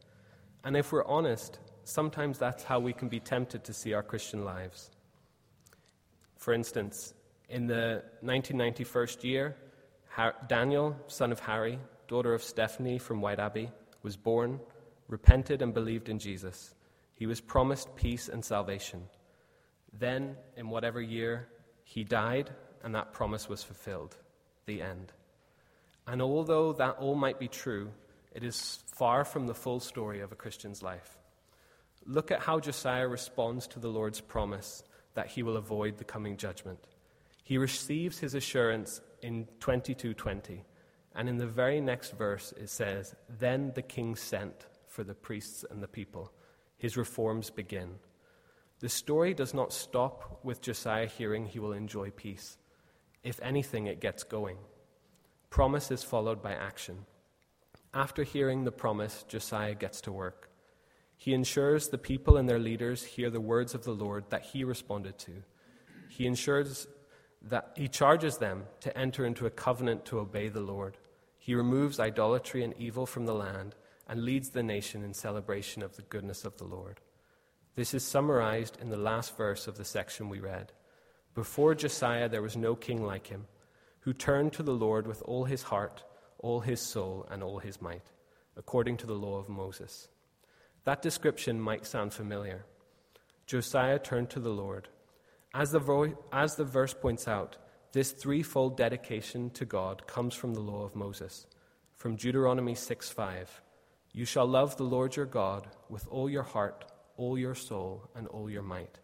And 0.63 0.77
if 0.77 0.93
we're 0.93 1.03
honest, 1.03 1.59
sometimes 1.83 2.39
that's 2.39 2.63
how 2.63 2.79
we 2.79 2.93
can 2.93 3.09
be 3.09 3.19
tempted 3.19 3.65
to 3.65 3.73
see 3.73 3.93
our 3.93 4.01
Christian 4.01 4.45
lives. 4.45 4.89
For 6.37 6.53
instance, 6.53 7.13
in 7.49 7.67
the 7.67 8.05
1991 8.21 9.07
year, 9.21 9.57
Daniel, 10.47 10.95
son 11.07 11.33
of 11.33 11.41
Harry, 11.41 11.77
daughter 12.07 12.33
of 12.33 12.41
Stephanie 12.41 12.99
from 12.99 13.19
Whiteabbey, 13.19 13.69
was 14.01 14.15
born, 14.15 14.61
repented, 15.09 15.61
and 15.61 15.73
believed 15.73 16.07
in 16.07 16.19
Jesus. 16.19 16.73
He 17.15 17.25
was 17.25 17.41
promised 17.41 17.93
peace 17.97 18.29
and 18.29 18.45
salvation. 18.45 19.01
Then, 19.91 20.37
in 20.55 20.69
whatever 20.69 21.01
year, 21.01 21.49
he 21.83 22.05
died, 22.05 22.49
and 22.81 22.95
that 22.95 23.11
promise 23.11 23.49
was 23.49 23.61
fulfilled. 23.61 24.15
The 24.67 24.81
end. 24.81 25.11
And 26.09 26.23
although 26.23 26.73
that 26.73 26.97
all 26.97 27.13
might 27.13 27.37
be 27.37 27.47
true, 27.47 27.91
it 28.33 28.43
is 28.43 28.83
far 28.87 29.23
from 29.23 29.45
the 29.45 29.53
full 29.53 29.79
story 29.79 30.21
of 30.21 30.31
a 30.31 30.35
Christian's 30.35 30.81
life. 30.81 31.19
Look 32.03 32.31
at 32.31 32.39
how 32.39 32.59
Josiah 32.59 33.07
responds 33.07 33.67
to 33.67 33.79
the 33.79 33.89
Lord's 33.89 34.19
promise 34.19 34.83
that 35.13 35.27
he 35.27 35.43
will 35.43 35.55
avoid 35.55 35.97
the 35.97 36.03
coming 36.03 36.35
judgment. 36.35 36.79
He 37.43 37.59
receives 37.59 38.17
his 38.17 38.33
assurance 38.33 39.01
in 39.21 39.47
22:20, 39.59 40.65
and 41.13 41.29
in 41.29 41.37
the 41.37 41.45
very 41.45 41.79
next 41.79 42.11
verse 42.11 42.53
it 42.53 42.69
says, 42.69 43.15
"Then 43.27 43.73
the 43.73 43.83
king 43.83 44.15
sent 44.15 44.65
for 44.87 45.03
the 45.03 45.13
priests 45.13 45.63
and 45.69 45.83
the 45.83 45.87
people. 45.87 46.33
His 46.75 46.97
reforms 46.97 47.51
begin." 47.51 47.99
The 48.79 48.89
story 48.89 49.35
does 49.35 49.53
not 49.53 49.73
stop 49.73 50.43
with 50.43 50.61
Josiah 50.61 51.05
hearing 51.05 51.45
he 51.45 51.59
will 51.59 51.73
enjoy 51.73 52.09
peace. 52.09 52.57
If 53.23 53.39
anything, 53.41 53.85
it 53.85 53.99
gets 53.99 54.23
going. 54.23 54.57
Promise 55.49 55.91
is 55.91 56.03
followed 56.03 56.41
by 56.41 56.53
action. 56.53 57.05
After 57.93 58.23
hearing 58.23 58.63
the 58.63 58.71
promise, 58.71 59.25
Josiah 59.27 59.73
gets 59.73 60.01
to 60.01 60.11
work. 60.11 60.49
He 61.17 61.33
ensures 61.33 61.89
the 61.89 61.97
people 61.97 62.37
and 62.37 62.47
their 62.47 62.59
leaders 62.59 63.03
hear 63.03 63.29
the 63.29 63.41
words 63.41 63.73
of 63.73 63.83
the 63.83 63.91
Lord 63.91 64.25
that 64.29 64.45
he 64.45 64.63
responded 64.63 65.17
to. 65.19 65.43
He 66.07 66.25
ensures 66.25 66.87
that 67.41 67.71
he 67.75 67.87
charges 67.87 68.37
them 68.37 68.65
to 68.81 68.97
enter 68.97 69.25
into 69.25 69.45
a 69.45 69.51
covenant 69.51 70.05
to 70.05 70.19
obey 70.19 70.49
the 70.49 70.61
Lord. 70.61 70.97
He 71.37 71.55
removes 71.55 71.99
idolatry 71.99 72.63
and 72.63 72.73
evil 72.77 73.05
from 73.05 73.25
the 73.25 73.33
land 73.33 73.75
and 74.07 74.23
leads 74.23 74.49
the 74.49 74.63
nation 74.63 75.03
in 75.03 75.13
celebration 75.13 75.83
of 75.83 75.95
the 75.95 76.01
goodness 76.03 76.45
of 76.45 76.57
the 76.57 76.65
Lord. 76.65 76.99
This 77.75 77.93
is 77.93 78.03
summarized 78.03 78.77
in 78.81 78.89
the 78.89 78.97
last 78.97 79.37
verse 79.37 79.67
of 79.67 79.77
the 79.77 79.85
section 79.85 80.29
we 80.29 80.39
read. 80.39 80.73
Before 81.33 81.75
Josiah, 81.75 82.27
there 82.27 82.41
was 82.41 82.57
no 82.57 82.75
king 82.75 83.05
like 83.05 83.27
him, 83.27 83.45
who 84.01 84.13
turned 84.13 84.53
to 84.53 84.63
the 84.63 84.73
Lord 84.73 85.07
with 85.07 85.21
all 85.23 85.45
his 85.45 85.63
heart, 85.63 86.03
all 86.37 86.61
his 86.61 86.81
soul, 86.81 87.27
and 87.29 87.43
all 87.43 87.59
his 87.59 87.81
might, 87.81 88.11
according 88.55 88.97
to 88.97 89.07
the 89.07 89.13
law 89.13 89.37
of 89.37 89.49
Moses. 89.49 90.07
That 90.85 91.01
description 91.01 91.59
might 91.59 91.85
sound 91.85 92.13
familiar. 92.13 92.65
Josiah 93.45 93.99
turned 93.99 94.29
to 94.31 94.39
the 94.39 94.49
Lord. 94.49 94.87
As 95.53 95.71
the, 95.71 95.79
vo- 95.79 96.17
as 96.31 96.55
the 96.55 96.63
verse 96.63 96.93
points 96.93 97.27
out, 97.27 97.57
this 97.91 98.11
threefold 98.11 98.77
dedication 98.77 99.49
to 99.51 99.65
God 99.65 100.05
comes 100.05 100.35
from 100.35 100.53
the 100.53 100.61
law 100.61 100.83
of 100.83 100.95
Moses, 100.95 101.47
from 101.95 102.15
Deuteronomy 102.15 102.75
6 102.75 103.09
5. 103.09 103.61
You 104.13 104.25
shall 104.25 104.47
love 104.47 104.77
the 104.77 104.83
Lord 104.83 105.15
your 105.15 105.25
God 105.25 105.67
with 105.89 106.07
all 106.07 106.29
your 106.29 106.43
heart, 106.43 106.85
all 107.17 107.37
your 107.37 107.55
soul, 107.55 108.09
and 108.15 108.27
all 108.27 108.49
your 108.49 108.63
might. 108.63 108.99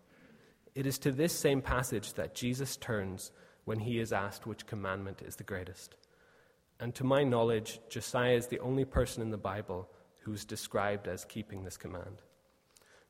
It 0.76 0.86
is 0.86 1.00
to 1.00 1.12
this 1.12 1.34
same 1.34 1.62
passage 1.62 2.14
that 2.14 2.36
Jesus 2.36 2.78
turns 2.78 3.32
when 3.65 3.80
he 3.80 3.99
is 3.99 4.13
asked 4.13 4.47
which 4.47 4.65
commandment 4.65 5.21
is 5.21 5.36
the 5.36 5.43
greatest. 5.43 5.95
And 6.80 6.93
to 6.95 7.04
my 7.04 7.23
knowledge, 7.23 7.80
Josiah 7.89 8.36
is 8.36 8.47
the 8.47 8.60
only 8.60 8.86
person 8.86 9.21
in 9.21 9.32
the 9.32 9.38
Bible 9.38 9.89
who 10.19 10.34
is 10.34 10.45
described 10.45 11.08
as 11.08 11.25
keeping 11.25 11.63
this 11.63 11.78
command. 11.78 12.21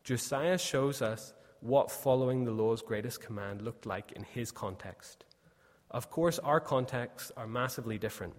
Josiah 0.03 0.57
shows 0.57 1.01
us 1.01 1.33
what 1.61 1.89
following 1.89 2.43
the 2.43 2.51
law's 2.51 2.81
greatest 2.81 3.21
command 3.21 3.61
looked 3.61 3.85
like 3.85 4.11
in 4.11 4.23
his 4.23 4.51
context. 4.51 5.25
Of 5.91 6.11
course, 6.11 6.39
our 6.39 6.59
contexts 6.59 7.31
are 7.37 7.47
massively 7.47 7.97
different. 7.97 8.35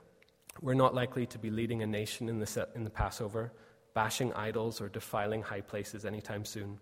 We're 0.60 0.74
not 0.74 0.94
likely 0.94 1.26
to 1.26 1.38
be 1.38 1.50
leading 1.50 1.82
a 1.82 1.86
nation 1.86 2.28
in 2.28 2.38
the, 2.38 2.68
in 2.74 2.84
the 2.84 2.90
Passover, 2.90 3.52
bashing 3.94 4.32
idols, 4.34 4.80
or 4.80 4.88
defiling 4.88 5.42
high 5.42 5.60
places 5.60 6.04
anytime 6.04 6.44
soon, 6.44 6.78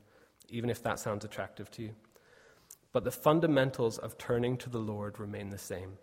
even 0.50 0.68
if 0.68 0.82
that 0.82 0.98
sounds 0.98 1.24
attractive 1.24 1.70
to 1.72 1.82
you. 1.82 1.94
But 2.94 3.02
the 3.02 3.10
fundamentals 3.10 3.98
of 3.98 4.16
turning 4.18 4.56
to 4.58 4.70
the 4.70 4.78
Lord 4.78 5.18
remain 5.18 5.50
the 5.50 5.58
same. 5.58 5.98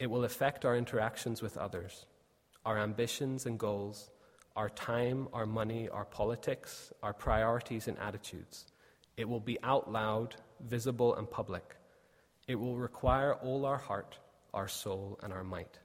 It 0.00 0.06
will 0.06 0.24
affect 0.24 0.64
our 0.64 0.74
interactions 0.74 1.42
with 1.42 1.58
others, 1.58 2.06
our 2.64 2.78
ambitions 2.78 3.44
and 3.44 3.58
goals, 3.58 4.10
our 4.56 4.70
time, 4.70 5.28
our 5.34 5.44
money, 5.44 5.90
our 5.90 6.06
politics, 6.06 6.90
our 7.02 7.12
priorities 7.12 7.86
and 7.86 7.98
attitudes. 7.98 8.64
It 9.18 9.28
will 9.28 9.40
be 9.40 9.58
out 9.62 9.92
loud, 9.92 10.36
visible, 10.66 11.14
and 11.16 11.30
public. 11.30 11.76
It 12.48 12.54
will 12.54 12.78
require 12.78 13.34
all 13.34 13.66
our 13.66 13.76
heart, 13.76 14.16
our 14.54 14.68
soul, 14.68 15.20
and 15.22 15.34
our 15.34 15.44
might. 15.44 15.78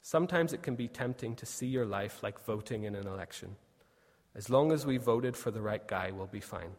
Sometimes 0.00 0.54
it 0.54 0.62
can 0.62 0.74
be 0.74 0.88
tempting 0.88 1.36
to 1.36 1.44
see 1.44 1.66
your 1.66 1.84
life 1.84 2.22
like 2.22 2.42
voting 2.46 2.84
in 2.84 2.94
an 2.94 3.06
election. 3.06 3.56
As 4.34 4.48
long 4.48 4.72
as 4.72 4.86
we 4.86 4.96
voted 4.96 5.36
for 5.36 5.50
the 5.50 5.60
right 5.60 5.86
guy, 5.86 6.12
we'll 6.12 6.26
be 6.26 6.40
fine. 6.40 6.70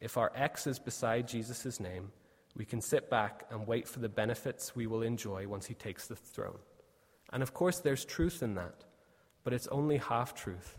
If 0.00 0.16
our 0.16 0.32
X 0.34 0.66
is 0.66 0.78
beside 0.78 1.28
Jesus' 1.28 1.80
name, 1.80 2.12
we 2.54 2.64
can 2.64 2.80
sit 2.80 3.10
back 3.10 3.44
and 3.50 3.66
wait 3.66 3.86
for 3.86 4.00
the 4.00 4.08
benefits 4.08 4.74
we 4.74 4.86
will 4.86 5.02
enjoy 5.02 5.46
once 5.46 5.66
he 5.66 5.74
takes 5.74 6.06
the 6.06 6.16
throne. 6.16 6.58
And 7.32 7.42
of 7.42 7.52
course, 7.54 7.80
there's 7.80 8.04
truth 8.04 8.42
in 8.42 8.54
that, 8.54 8.84
but 9.44 9.52
it's 9.52 9.66
only 9.68 9.98
half 9.98 10.34
truth. 10.34 10.76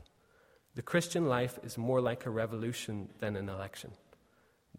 The 0.75 0.81
Christian 0.81 1.27
life 1.27 1.59
is 1.63 1.77
more 1.77 2.01
like 2.01 2.25
a 2.25 2.31
revolution 2.31 3.09
than 3.19 3.35
an 3.35 3.49
election. 3.49 3.91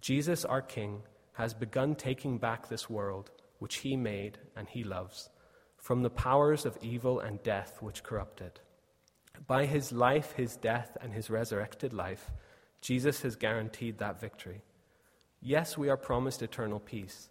Jesus, 0.01 0.45
our 0.45 0.63
King, 0.63 1.03
has 1.35 1.55
begun 1.55 1.95
taking 1.95 2.39
back 2.39 2.69
this 2.69 2.89
world, 2.89 3.31
which 3.59 3.77
he 3.77 3.97
made 3.97 4.39
and 4.57 4.69
he 4.69 4.85
loves 4.85 5.31
from 5.79 6.03
the 6.03 6.11
powers 6.11 6.67
of 6.67 6.77
evil 6.83 7.21
and 7.21 7.43
death 7.43 7.79
which 7.81 8.03
corrupt 8.03 8.41
it. 8.41 8.61
By 9.47 9.67
his 9.67 9.93
life, 9.93 10.33
his 10.33 10.57
death, 10.57 10.97
and 11.01 11.13
his 11.13 11.31
resurrected 11.31 11.93
life, 11.93 12.31
Jesus 12.81 13.23
has 13.23 13.37
guaranteed 13.37 13.99
that 13.99 14.21
victory. 14.21 14.63
Yes, 15.41 15.79
we 15.79 15.89
are 15.89 15.97
promised 15.97 16.43
eternal 16.43 16.81
peace, 16.81 17.29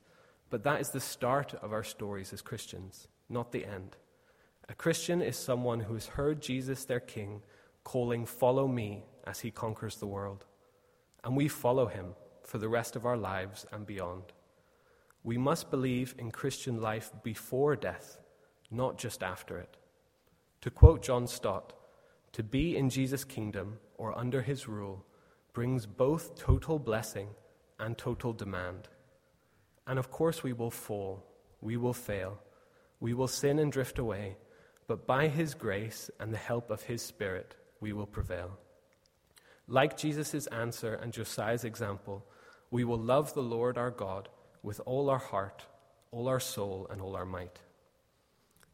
but 0.49 0.63
that 0.63 0.79
is 0.79 0.89
the 0.89 0.99
start 0.99 1.53
of 1.55 1.73
our 1.73 1.83
stories 1.83 2.33
as 2.33 2.41
Christians, 2.41 3.07
not 3.29 3.51
the 3.51 3.65
end. 3.65 3.95
A 4.69 4.75
Christian 4.75 5.21
is 5.21 5.37
someone 5.37 5.81
who 5.81 5.93
has 5.93 6.07
heard 6.07 6.41
Jesus, 6.41 6.85
their 6.85 6.99
King, 6.99 7.41
calling, 7.83 8.25
Follow 8.25 8.67
me, 8.67 9.05
as 9.25 9.39
he 9.39 9.51
conquers 9.51 9.97
the 9.97 10.07
world. 10.07 10.45
And 11.23 11.35
we 11.35 11.47
follow 11.47 11.87
him 11.87 12.15
for 12.43 12.57
the 12.57 12.69
rest 12.69 12.95
of 12.95 13.05
our 13.05 13.17
lives 13.17 13.65
and 13.71 13.85
beyond. 13.85 14.23
We 15.23 15.37
must 15.37 15.69
believe 15.69 16.15
in 16.17 16.31
Christian 16.31 16.81
life 16.81 17.11
before 17.23 17.75
death 17.75 18.19
not 18.69 18.97
just 18.97 19.23
after 19.23 19.57
it. 19.57 19.77
To 20.61 20.69
quote 20.69 21.01
John 21.01 21.27
Stott, 21.27 21.73
to 22.33 22.43
be 22.43 22.75
in 22.75 22.89
Jesus' 22.89 23.23
kingdom 23.23 23.79
or 23.97 24.17
under 24.17 24.41
his 24.41 24.67
rule 24.67 25.05
brings 25.57 25.87
both 25.87 26.35
total 26.35 26.77
blessing 26.77 27.27
and 27.79 27.97
total 27.97 28.31
demand. 28.31 28.87
And 29.87 29.97
of 29.97 30.11
course, 30.11 30.43
we 30.43 30.53
will 30.53 30.69
fall, 30.69 31.25
we 31.61 31.77
will 31.77 31.95
fail, 31.95 32.37
we 32.99 33.15
will 33.15 33.27
sin 33.27 33.57
and 33.57 33.71
drift 33.71 33.97
away, 33.97 34.37
but 34.85 35.07
by 35.07 35.27
his 35.27 35.55
grace 35.55 36.11
and 36.19 36.31
the 36.31 36.37
help 36.37 36.69
of 36.69 36.83
his 36.83 37.01
Spirit, 37.01 37.55
we 37.79 37.91
will 37.91 38.05
prevail. 38.05 38.51
Like 39.67 39.97
Jesus' 39.97 40.45
answer 40.45 40.93
and 40.93 41.11
Josiah's 41.11 41.63
example, 41.63 42.23
we 42.69 42.83
will 42.83 42.99
love 42.99 43.33
the 43.33 43.41
Lord 43.41 43.79
our 43.79 43.89
God 43.89 44.29
with 44.61 44.79
all 44.85 45.09
our 45.09 45.17
heart, 45.17 45.65
all 46.11 46.27
our 46.27 46.39
soul, 46.39 46.85
and 46.91 47.01
all 47.01 47.15
our 47.15 47.25
might. 47.25 47.57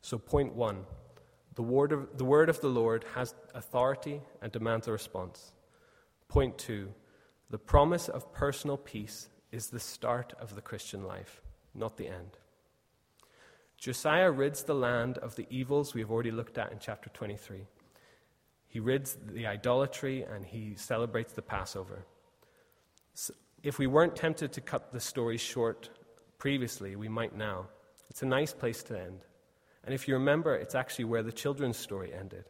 So, 0.02 0.18
point 0.18 0.54
one 0.54 0.84
the 1.56 1.64
word, 1.64 1.94
of, 1.94 2.18
the 2.18 2.26
word 2.26 2.50
of 2.50 2.60
the 2.60 2.68
Lord 2.68 3.06
has 3.16 3.36
authority 3.56 4.20
and 4.42 4.52
demands 4.52 4.90
a 4.90 4.92
response. 4.92 5.54
Point 6.28 6.58
two 6.58 6.94
the 7.50 7.60
promise 7.60 8.10
of 8.10 8.34
personal 8.34 8.78
peace 8.78 9.30
is 9.52 9.68
the 9.68 9.80
start 9.80 10.34
of 10.40 10.56
the 10.56 10.62
Christian 10.62 11.04
life, 11.04 11.42
not 11.76 11.98
the 11.98 12.08
end. 12.08 12.38
Josiah 13.78 14.32
rids 14.32 14.64
the 14.64 14.74
land 14.74 15.20
of 15.20 15.36
the 15.36 15.46
evils 15.50 15.94
we 15.94 16.02
have 16.02 16.10
already 16.10 16.32
looked 16.32 16.58
at 16.58 16.72
in 16.72 16.80
chapter 16.80 17.10
23. 17.10 17.68
He 18.68 18.80
rids 18.80 19.18
the 19.24 19.46
idolatry 19.46 20.24
and 20.24 20.44
he 20.46 20.74
celebrates 20.76 21.34
the 21.34 21.44
Passover. 21.44 22.06
So 23.14 23.36
if 23.62 23.78
we 23.78 23.86
weren't 23.86 24.16
tempted 24.16 24.52
to 24.54 24.62
cut 24.62 24.92
the 24.92 25.00
story 25.00 25.38
short 25.38 25.90
previously, 26.40 26.96
we 26.96 27.08
might 27.08 27.36
now. 27.36 27.68
It's 28.10 28.24
a 28.24 28.26
nice 28.26 28.54
place 28.54 28.82
to 28.84 29.00
end. 29.00 29.20
And 29.84 29.94
if 29.94 30.08
you 30.08 30.16
remember, 30.16 30.56
it's 30.56 30.76
actually 30.76 31.06
where 31.06 31.22
the 31.22 31.32
children's 31.32 31.78
story 31.78 32.14
ended. 32.14 32.46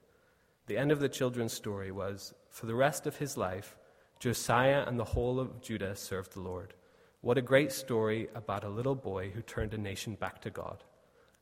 The 0.67 0.77
end 0.77 0.91
of 0.91 0.99
the 0.99 1.09
children's 1.09 1.53
story 1.53 1.91
was 1.91 2.33
for 2.49 2.65
the 2.65 2.75
rest 2.75 3.05
of 3.05 3.17
his 3.17 3.35
life, 3.37 3.75
Josiah 4.19 4.85
and 4.87 4.97
the 4.97 5.03
whole 5.03 5.39
of 5.39 5.61
Judah 5.61 5.95
served 5.95 6.33
the 6.33 6.39
Lord. 6.39 6.73
What 7.21 7.37
a 7.37 7.41
great 7.41 7.71
story 7.71 8.29
about 8.35 8.63
a 8.63 8.69
little 8.69 8.95
boy 8.95 9.31
who 9.31 9.41
turned 9.41 9.73
a 9.73 9.77
nation 9.77 10.15
back 10.15 10.41
to 10.41 10.49
God. 10.49 10.83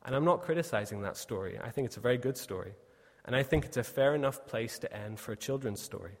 And 0.04 0.14
I'm 0.14 0.24
not 0.24 0.42
criticizing 0.42 1.02
that 1.02 1.16
story. 1.16 1.58
I 1.62 1.70
think 1.70 1.86
it's 1.86 1.96
a 1.96 2.00
very 2.00 2.18
good 2.18 2.36
story. 2.36 2.72
And 3.24 3.36
I 3.36 3.44
think 3.44 3.64
it's 3.64 3.76
a 3.76 3.84
fair 3.84 4.14
enough 4.14 4.46
place 4.46 4.78
to 4.80 4.92
end 4.96 5.20
for 5.20 5.32
a 5.32 5.36
children's 5.36 5.80
story. 5.80 6.18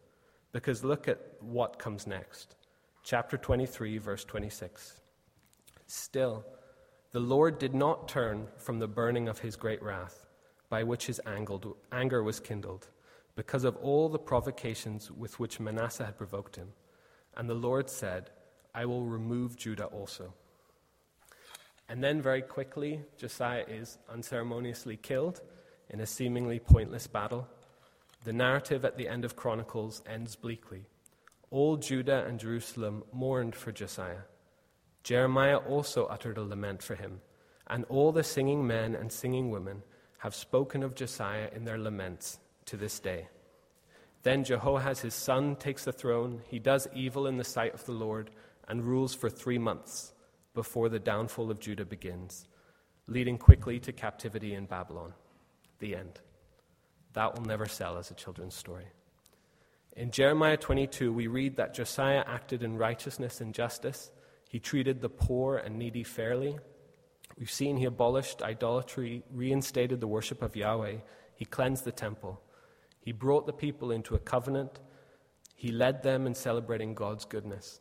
Because 0.52 0.84
look 0.84 1.08
at 1.08 1.18
what 1.40 1.78
comes 1.78 2.06
next. 2.06 2.54
Chapter 3.02 3.36
23, 3.36 3.98
verse 3.98 4.24
26. 4.24 5.00
Still, 5.88 6.44
the 7.10 7.20
Lord 7.20 7.58
did 7.58 7.74
not 7.74 8.08
turn 8.08 8.46
from 8.56 8.78
the 8.78 8.86
burning 8.86 9.28
of 9.28 9.40
his 9.40 9.56
great 9.56 9.82
wrath, 9.82 10.26
by 10.68 10.84
which 10.84 11.06
his 11.06 11.20
anger 11.26 12.22
was 12.22 12.40
kindled, 12.40 12.88
because 13.34 13.64
of 13.64 13.76
all 13.76 14.08
the 14.08 14.18
provocations 14.18 15.10
with 15.10 15.40
which 15.40 15.60
Manasseh 15.60 16.04
had 16.04 16.18
provoked 16.18 16.56
him. 16.56 16.68
And 17.36 17.48
the 17.48 17.54
Lord 17.54 17.88
said, 17.88 18.30
I 18.74 18.84
will 18.84 19.04
remove 19.04 19.56
Judah 19.56 19.86
also. 19.86 20.34
And 21.88 22.02
then, 22.02 22.22
very 22.22 22.42
quickly, 22.42 23.00
Josiah 23.18 23.64
is 23.68 23.98
unceremoniously 24.10 24.96
killed 24.96 25.40
in 25.90 26.00
a 26.00 26.06
seemingly 26.06 26.58
pointless 26.58 27.06
battle. 27.06 27.48
The 28.24 28.32
narrative 28.32 28.84
at 28.84 28.96
the 28.96 29.08
end 29.08 29.24
of 29.24 29.36
Chronicles 29.36 30.02
ends 30.06 30.36
bleakly. 30.36 30.84
All 31.50 31.76
Judah 31.76 32.24
and 32.26 32.38
Jerusalem 32.38 33.04
mourned 33.12 33.54
for 33.54 33.72
Josiah. 33.72 34.24
Jeremiah 35.02 35.56
also 35.56 36.06
uttered 36.06 36.38
a 36.38 36.44
lament 36.44 36.82
for 36.82 36.94
him, 36.94 37.20
and 37.66 37.84
all 37.88 38.12
the 38.12 38.22
singing 38.22 38.66
men 38.66 38.94
and 38.94 39.10
singing 39.10 39.50
women 39.50 39.82
have 40.18 40.34
spoken 40.34 40.82
of 40.82 40.94
Josiah 40.94 41.50
in 41.54 41.64
their 41.64 41.78
laments 41.78 42.38
to 42.66 42.76
this 42.76 42.98
day. 43.00 43.28
Then 44.22 44.44
Jehoahaz, 44.44 45.00
his 45.00 45.14
son, 45.14 45.56
takes 45.56 45.84
the 45.84 45.92
throne. 45.92 46.42
He 46.48 46.58
does 46.58 46.88
evil 46.94 47.26
in 47.26 47.36
the 47.36 47.44
sight 47.44 47.74
of 47.74 47.84
the 47.86 47.92
Lord 47.92 48.30
and 48.68 48.84
rules 48.84 49.14
for 49.14 49.28
three 49.28 49.58
months 49.58 50.12
before 50.54 50.88
the 50.88 50.98
downfall 50.98 51.50
of 51.50 51.60
Judah 51.60 51.84
begins, 51.84 52.46
leading 53.08 53.38
quickly 53.38 53.80
to 53.80 53.92
captivity 53.92 54.54
in 54.54 54.66
Babylon. 54.66 55.14
The 55.80 55.96
end. 55.96 56.20
That 57.14 57.34
will 57.34 57.44
never 57.44 57.66
sell 57.66 57.98
as 57.98 58.10
a 58.10 58.14
children's 58.14 58.54
story. 58.54 58.86
In 59.96 60.10
Jeremiah 60.10 60.56
22, 60.56 61.12
we 61.12 61.26
read 61.26 61.56
that 61.56 61.74
Josiah 61.74 62.24
acted 62.26 62.62
in 62.62 62.78
righteousness 62.78 63.40
and 63.40 63.52
justice 63.52 64.10
he 64.52 64.60
treated 64.60 65.00
the 65.00 65.08
poor 65.08 65.56
and 65.56 65.78
needy 65.78 66.04
fairly. 66.04 66.58
We've 67.38 67.50
seen 67.50 67.78
he 67.78 67.86
abolished 67.86 68.42
idolatry, 68.42 69.22
reinstated 69.32 69.98
the 69.98 70.06
worship 70.06 70.42
of 70.42 70.54
Yahweh, 70.54 70.96
he 71.34 71.46
cleansed 71.46 71.86
the 71.86 71.90
temple, 71.90 72.38
he 73.02 73.12
brought 73.12 73.46
the 73.46 73.52
people 73.52 73.90
into 73.90 74.14
a 74.14 74.20
covenant, 74.20 74.78
he 75.54 75.72
led 75.72 76.02
them 76.02 76.26
in 76.26 76.34
celebrating 76.34 76.94
God's 76.94 77.24
goodness. 77.24 77.80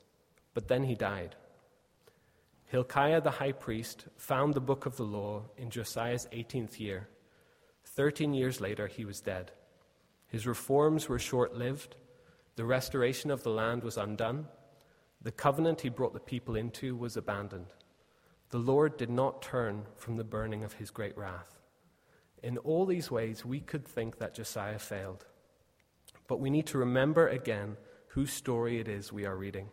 But 0.54 0.68
then 0.68 0.84
he 0.84 0.96
died. 0.96 1.36
Hilkiah 2.66 3.22
the 3.22 3.32
high 3.32 3.52
priest 3.52 4.06
found 4.18 4.54
the 4.54 4.62
book 4.62 4.86
of 4.86 4.98
the 4.98 5.04
law 5.04 5.44
in 5.58 5.70
Josiah's 5.70 6.28
18th 6.34 6.80
year. 6.80 7.08
Thirteen 7.86 8.34
years 8.34 8.60
later, 8.60 8.88
he 8.88 9.06
was 9.06 9.22
dead. 9.22 9.52
His 10.28 10.48
reforms 10.48 11.08
were 11.08 11.20
short 11.20 11.56
lived. 11.56 11.96
The 12.56 12.66
restoration 12.66 13.30
of 13.30 13.44
the 13.44 13.50
land 13.50 13.84
was 13.84 13.98
undone. 13.98 14.48
The 15.22 15.32
covenant 15.32 15.82
he 15.82 15.90
brought 15.90 16.14
the 16.14 16.20
people 16.20 16.56
into 16.56 16.96
was 16.96 17.16
abandoned. 17.16 17.74
The 18.50 18.58
Lord 18.58 18.98
did 18.98 19.10
not 19.10 19.42
turn 19.42 19.86
from 19.96 20.16
the 20.16 20.24
burning 20.24 20.64
of 20.64 20.74
his 20.74 20.90
great 20.90 21.18
wrath. 21.18 21.61
In 22.44 22.58
all 22.60 22.86
these 22.86 23.12
ways, 23.12 23.46
we 23.46 23.60
could 23.60 23.86
think 23.86 24.18
that 24.18 24.34
Josiah 24.34 24.80
failed. 24.80 25.26
But 26.28 26.40
we 26.40 26.50
need 26.50 26.68
to 26.68 26.78
remember 26.78 27.28
again 27.28 27.78
whose 28.10 28.34
story 28.34 28.80
it 28.80 28.88
is 28.88 29.14
we 29.14 29.26
are 29.26 29.36
reading. 29.36 29.70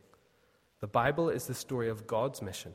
The 0.80 0.86
Bible 0.86 1.28
is 1.28 1.46
the 1.46 1.54
story 1.54 1.88
of 1.88 2.06
God's 2.06 2.42
mission, 2.42 2.74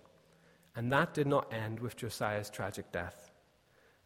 and 0.76 0.92
that 0.92 1.14
did 1.14 1.28
not 1.28 1.54
end 1.54 1.80
with 1.80 1.96
Josiah's 1.96 2.50
tragic 2.50 2.92
death. 2.92 3.32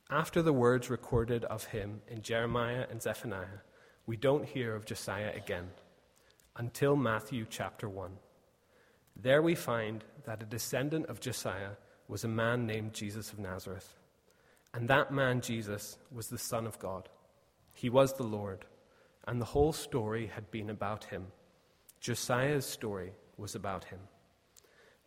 After 0.10 0.42
the 0.42 0.54
words 0.54 0.90
recorded 0.90 1.46
of 1.46 1.66
him 1.66 2.02
in 2.08 2.22
Jeremiah 2.22 2.86
and 2.90 3.02
Zephaniah, 3.02 3.62
we 4.06 4.16
don't 4.16 4.46
hear 4.46 4.76
of 4.76 4.86
Josiah 4.86 5.34
again 5.36 5.70
until 6.56 6.96
Matthew 6.96 7.46
chapter 7.50 7.90
1. 7.90 8.12
There 9.16 9.42
we 9.42 9.56
find 9.56 10.04
that 10.26 10.44
a 10.44 10.46
descendant 10.46 11.08
of 11.08 11.20
Josiah 11.20 11.72
was 12.08 12.24
a 12.24 12.28
man 12.28 12.66
named 12.66 12.94
Jesus 12.94 13.34
of 13.34 13.40
Nazareth. 13.40 13.96
And 14.78 14.88
that 14.90 15.12
man, 15.12 15.42
Jesus, 15.42 15.98
was 16.12 16.28
the 16.28 16.38
Son 16.38 16.68
of 16.68 16.78
God. 16.78 17.10
He 17.74 17.90
was 17.90 18.14
the 18.14 18.22
Lord, 18.22 18.64
and 19.28 19.42
the 19.42 19.46
whole 19.46 19.74
story 19.74 20.28
had 20.28 20.52
been 20.52 20.70
about 20.70 21.06
him. 21.06 21.26
Josiah's 22.00 22.64
story 22.64 23.14
was 23.38 23.56
about 23.56 23.86
him. 23.86 23.98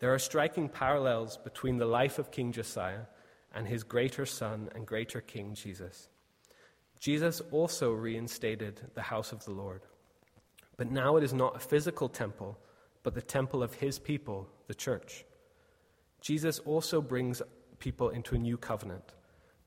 There 0.00 0.12
are 0.12 0.18
striking 0.18 0.68
parallels 0.68 1.36
between 1.36 1.78
the 1.78 1.86
life 1.86 2.18
of 2.18 2.32
King 2.32 2.50
Josiah 2.50 3.02
and 3.54 3.68
his 3.68 3.84
greater 3.84 4.26
son 4.26 4.70
and 4.74 4.84
greater 4.84 5.20
king, 5.20 5.54
Jesus. 5.54 6.08
Jesus 6.98 7.40
also 7.52 7.92
reinstated 7.92 8.80
the 8.94 9.02
house 9.02 9.30
of 9.30 9.44
the 9.44 9.52
Lord. 9.52 9.82
But 10.78 10.90
now 10.90 11.16
it 11.16 11.22
is 11.22 11.32
not 11.32 11.54
a 11.54 11.60
physical 11.60 12.08
temple, 12.08 12.58
but 13.04 13.14
the 13.14 13.22
temple 13.22 13.62
of 13.62 13.74
his 13.74 14.00
people, 14.00 14.48
the 14.66 14.74
church. 14.74 15.24
Jesus 16.20 16.58
also 16.58 17.00
brings 17.00 17.40
people 17.78 18.08
into 18.08 18.34
a 18.34 18.38
new 18.38 18.56
covenant, 18.56 19.12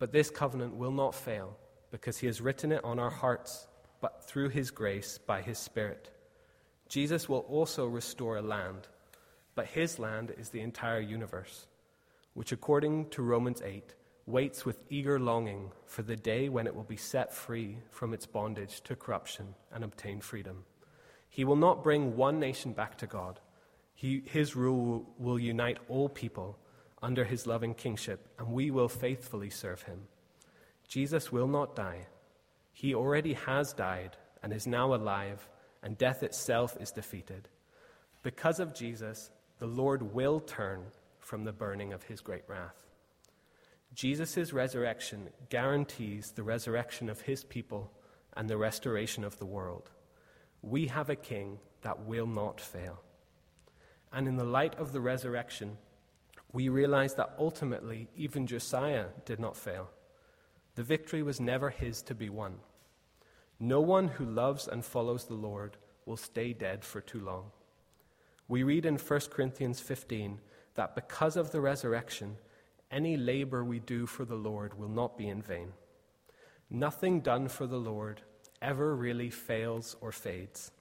but 0.03 0.11
this 0.11 0.29
covenant 0.29 0.75
will 0.75 0.91
not 0.91 1.15
fail 1.15 1.55
because 1.89 2.17
he 2.17 2.27
has 2.27 2.41
written 2.41 2.73
it 2.73 2.83
on 2.83 2.99
our 2.99 3.09
hearts, 3.09 3.69
but 4.01 4.21
through 4.27 4.49
his 4.49 4.69
grace 4.69 5.17
by 5.17 5.41
his 5.41 5.57
Spirit. 5.57 6.11
Jesus 6.89 7.29
will 7.29 7.45
also 7.47 7.85
restore 7.85 8.35
a 8.35 8.41
land, 8.41 8.89
but 9.55 9.67
his 9.67 9.99
land 9.99 10.33
is 10.37 10.49
the 10.49 10.59
entire 10.59 10.99
universe, 10.99 11.67
which, 12.33 12.51
according 12.51 13.11
to 13.11 13.21
Romans 13.21 13.61
8, 13.61 13.95
waits 14.25 14.65
with 14.65 14.83
eager 14.89 15.21
longing 15.21 15.71
for 15.85 16.01
the 16.01 16.17
day 16.17 16.49
when 16.49 16.67
it 16.67 16.75
will 16.75 16.83
be 16.83 16.97
set 16.97 17.33
free 17.33 17.77
from 17.89 18.13
its 18.13 18.25
bondage 18.25 18.81
to 18.81 18.97
corruption 18.97 19.55
and 19.71 19.85
obtain 19.85 20.19
freedom. 20.19 20.65
He 21.29 21.45
will 21.45 21.55
not 21.55 21.81
bring 21.81 22.17
one 22.17 22.41
nation 22.41 22.73
back 22.73 22.97
to 22.97 23.07
God 23.07 23.39
he, 24.03 24.21
his 24.25 24.53
rule 24.55 25.05
will 25.17 25.39
unite 25.39 25.77
all 25.87 26.09
people 26.09 26.57
under 27.03 27.25
his 27.25 27.45
loving 27.45 27.73
kingship, 27.73 28.29
and 28.39 28.47
we 28.47 28.71
will 28.71 28.87
faithfully 28.87 29.49
serve 29.49 29.83
him. 29.83 30.07
Jesus 30.87 31.31
will 31.31 31.47
not 31.47 31.75
die. 31.75 32.07
He 32.71 32.95
already 32.95 33.33
has 33.33 33.73
died 33.73 34.15
and 34.41 34.53
is 34.53 34.65
now 34.65 34.95
alive, 34.95 35.47
and 35.83 35.97
death 35.97 36.23
itself 36.23 36.77
is 36.79 36.91
defeated. 36.91 37.49
Because 38.23 38.59
of 38.59 38.73
Jesus, 38.73 39.29
the 39.59 39.67
Lord 39.67 40.13
will 40.13 40.39
turn 40.39 40.85
from 41.19 41.43
the 41.43 41.51
burning 41.51 41.91
of 41.91 42.03
his 42.03 42.21
great 42.21 42.43
wrath. 42.47 42.87
Jesus' 43.93 44.53
resurrection 44.53 45.29
guarantees 45.49 46.31
the 46.31 46.43
resurrection 46.43 47.09
of 47.09 47.21
his 47.21 47.43
people 47.43 47.91
and 48.35 48.49
the 48.49 48.57
restoration 48.57 49.23
of 49.23 49.37
the 49.39 49.45
world. 49.45 49.91
We 50.61 50.87
have 50.87 51.09
a 51.09 51.15
king 51.15 51.59
that 51.81 52.05
will 52.05 52.27
not 52.27 52.61
fail. 52.61 53.01
And 54.11 54.27
in 54.27 54.37
the 54.37 54.43
light 54.45 54.75
of 54.79 54.93
the 54.93 55.01
resurrection, 55.01 55.77
we 56.53 56.69
realize 56.69 57.15
that 57.15 57.33
ultimately, 57.39 58.07
even 58.15 58.45
Josiah 58.45 59.07
did 59.25 59.39
not 59.39 59.57
fail. 59.57 59.89
The 60.75 60.83
victory 60.83 61.23
was 61.23 61.39
never 61.39 61.71
his 61.71 62.01
to 62.03 62.15
be 62.15 62.29
won. 62.29 62.59
No 63.59 63.81
one 63.81 64.07
who 64.07 64.25
loves 64.25 64.67
and 64.67 64.85
follows 64.85 65.25
the 65.25 65.33
Lord 65.33 65.77
will 66.05 66.17
stay 66.17 66.53
dead 66.53 66.85
for 66.85 67.01
too 67.01 67.19
long. 67.19 67.51
We 68.47 68.63
read 68.63 68.85
in 68.85 68.97
1 68.97 69.19
Corinthians 69.31 69.79
15 69.79 70.39
that 70.75 70.95
because 70.95 71.37
of 71.37 71.51
the 71.51 71.61
resurrection, 71.61 72.37
any 72.91 73.17
labor 73.17 73.63
we 73.63 73.79
do 73.79 74.05
for 74.05 74.25
the 74.25 74.35
Lord 74.35 74.77
will 74.77 74.89
not 74.89 75.17
be 75.17 75.27
in 75.27 75.41
vain. 75.41 75.73
Nothing 76.69 77.21
done 77.21 77.47
for 77.47 77.65
the 77.65 77.77
Lord 77.77 78.21
ever 78.61 78.95
really 78.95 79.29
fails 79.29 79.95
or 80.01 80.11
fades. 80.11 80.71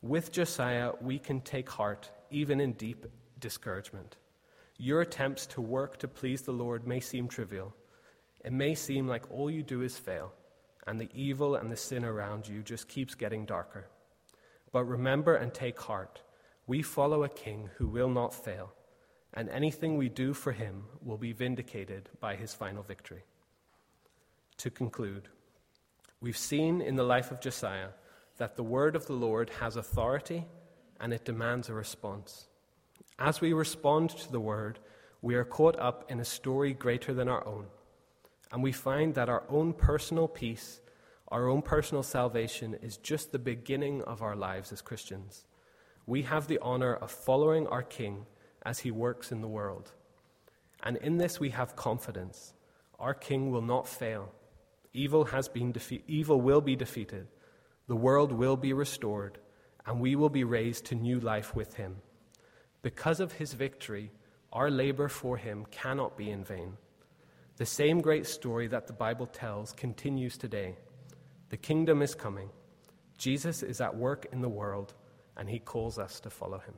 With 0.00 0.30
Josiah, 0.30 0.92
we 1.00 1.18
can 1.18 1.40
take 1.40 1.68
heart 1.68 2.10
even 2.30 2.60
in 2.60 2.72
deep 2.72 3.06
discouragement. 3.40 4.16
Your 4.78 5.00
attempts 5.00 5.46
to 5.46 5.60
work 5.60 5.98
to 5.98 6.08
please 6.08 6.42
the 6.42 6.52
Lord 6.52 6.86
may 6.86 7.00
seem 7.00 7.28
trivial. 7.28 7.74
It 8.44 8.52
may 8.52 8.74
seem 8.74 9.08
like 9.08 9.30
all 9.30 9.50
you 9.50 9.62
do 9.62 9.82
is 9.82 9.96
fail, 9.96 10.32
and 10.86 11.00
the 11.00 11.08
evil 11.14 11.54
and 11.54 11.70
the 11.70 11.76
sin 11.76 12.04
around 12.04 12.46
you 12.46 12.62
just 12.62 12.88
keeps 12.88 13.14
getting 13.14 13.46
darker. 13.46 13.88
But 14.72 14.84
remember 14.84 15.34
and 15.34 15.52
take 15.52 15.80
heart. 15.80 16.20
We 16.66 16.82
follow 16.82 17.24
a 17.24 17.28
king 17.28 17.70
who 17.76 17.86
will 17.86 18.10
not 18.10 18.34
fail, 18.34 18.72
and 19.32 19.48
anything 19.48 19.96
we 19.96 20.08
do 20.08 20.34
for 20.34 20.52
him 20.52 20.84
will 21.02 21.16
be 21.18 21.32
vindicated 21.32 22.10
by 22.20 22.36
his 22.36 22.52
final 22.54 22.82
victory. 22.82 23.24
To 24.58 24.70
conclude, 24.70 25.28
we've 26.20 26.36
seen 26.36 26.80
in 26.80 26.96
the 26.96 27.02
life 27.02 27.30
of 27.30 27.40
Josiah 27.40 27.90
that 28.38 28.56
the 28.56 28.62
word 28.62 28.96
of 28.96 29.06
the 29.06 29.12
Lord 29.12 29.50
has 29.60 29.76
authority 29.76 30.44
and 31.00 31.12
it 31.12 31.24
demands 31.24 31.68
a 31.68 31.74
response. 31.74 32.46
As 33.18 33.40
we 33.40 33.52
respond 33.52 34.10
to 34.10 34.30
the 34.30 34.40
word, 34.40 34.78
we 35.22 35.34
are 35.36 35.44
caught 35.44 35.78
up 35.78 36.10
in 36.10 36.20
a 36.20 36.24
story 36.24 36.74
greater 36.74 37.14
than 37.14 37.28
our 37.28 37.46
own, 37.46 37.66
and 38.52 38.62
we 38.62 38.72
find 38.72 39.14
that 39.14 39.30
our 39.30 39.44
own 39.48 39.72
personal 39.72 40.28
peace, 40.28 40.80
our 41.28 41.48
own 41.48 41.62
personal 41.62 42.02
salvation, 42.02 42.74
is 42.82 42.98
just 42.98 43.32
the 43.32 43.38
beginning 43.38 44.02
of 44.02 44.22
our 44.22 44.36
lives 44.36 44.70
as 44.70 44.82
Christians. 44.82 45.46
We 46.04 46.22
have 46.22 46.46
the 46.46 46.58
honor 46.60 46.94
of 46.94 47.10
following 47.10 47.66
our 47.66 47.82
King 47.82 48.26
as 48.64 48.80
he 48.80 48.90
works 48.90 49.32
in 49.32 49.40
the 49.40 49.48
world. 49.48 49.92
And 50.82 50.98
in 50.98 51.16
this 51.16 51.40
we 51.40 51.50
have 51.50 51.74
confidence. 51.74 52.52
Our 52.98 53.14
King 53.14 53.50
will 53.50 53.62
not 53.62 53.88
fail. 53.88 54.32
Evil, 54.92 55.24
has 55.24 55.48
been 55.48 55.72
defe- 55.72 56.02
evil 56.06 56.40
will 56.40 56.60
be 56.60 56.76
defeated. 56.76 57.28
The 57.88 57.96
world 57.96 58.30
will 58.30 58.56
be 58.56 58.72
restored 58.72 59.38
and 59.86 60.00
we 60.00 60.16
will 60.16 60.28
be 60.28 60.44
raised 60.44 60.84
to 60.86 60.94
new 60.94 61.18
life 61.20 61.54
with 61.54 61.74
him. 61.74 61.96
Because 62.86 63.18
of 63.18 63.32
his 63.32 63.52
victory, 63.52 64.12
our 64.52 64.70
labor 64.70 65.08
for 65.08 65.36
him 65.36 65.66
cannot 65.72 66.16
be 66.16 66.30
in 66.30 66.44
vain. 66.44 66.76
The 67.56 67.66
same 67.66 68.00
great 68.00 68.28
story 68.28 68.68
that 68.68 68.86
the 68.86 68.92
Bible 68.92 69.26
tells 69.26 69.72
continues 69.72 70.38
today. 70.38 70.76
The 71.48 71.56
kingdom 71.56 72.00
is 72.00 72.14
coming. 72.14 72.48
Jesus 73.18 73.64
is 73.64 73.80
at 73.80 73.96
work 73.96 74.26
in 74.30 74.40
the 74.40 74.48
world, 74.48 74.94
and 75.36 75.50
he 75.50 75.58
calls 75.58 75.98
us 75.98 76.20
to 76.20 76.30
follow 76.30 76.60
him. 76.60 76.74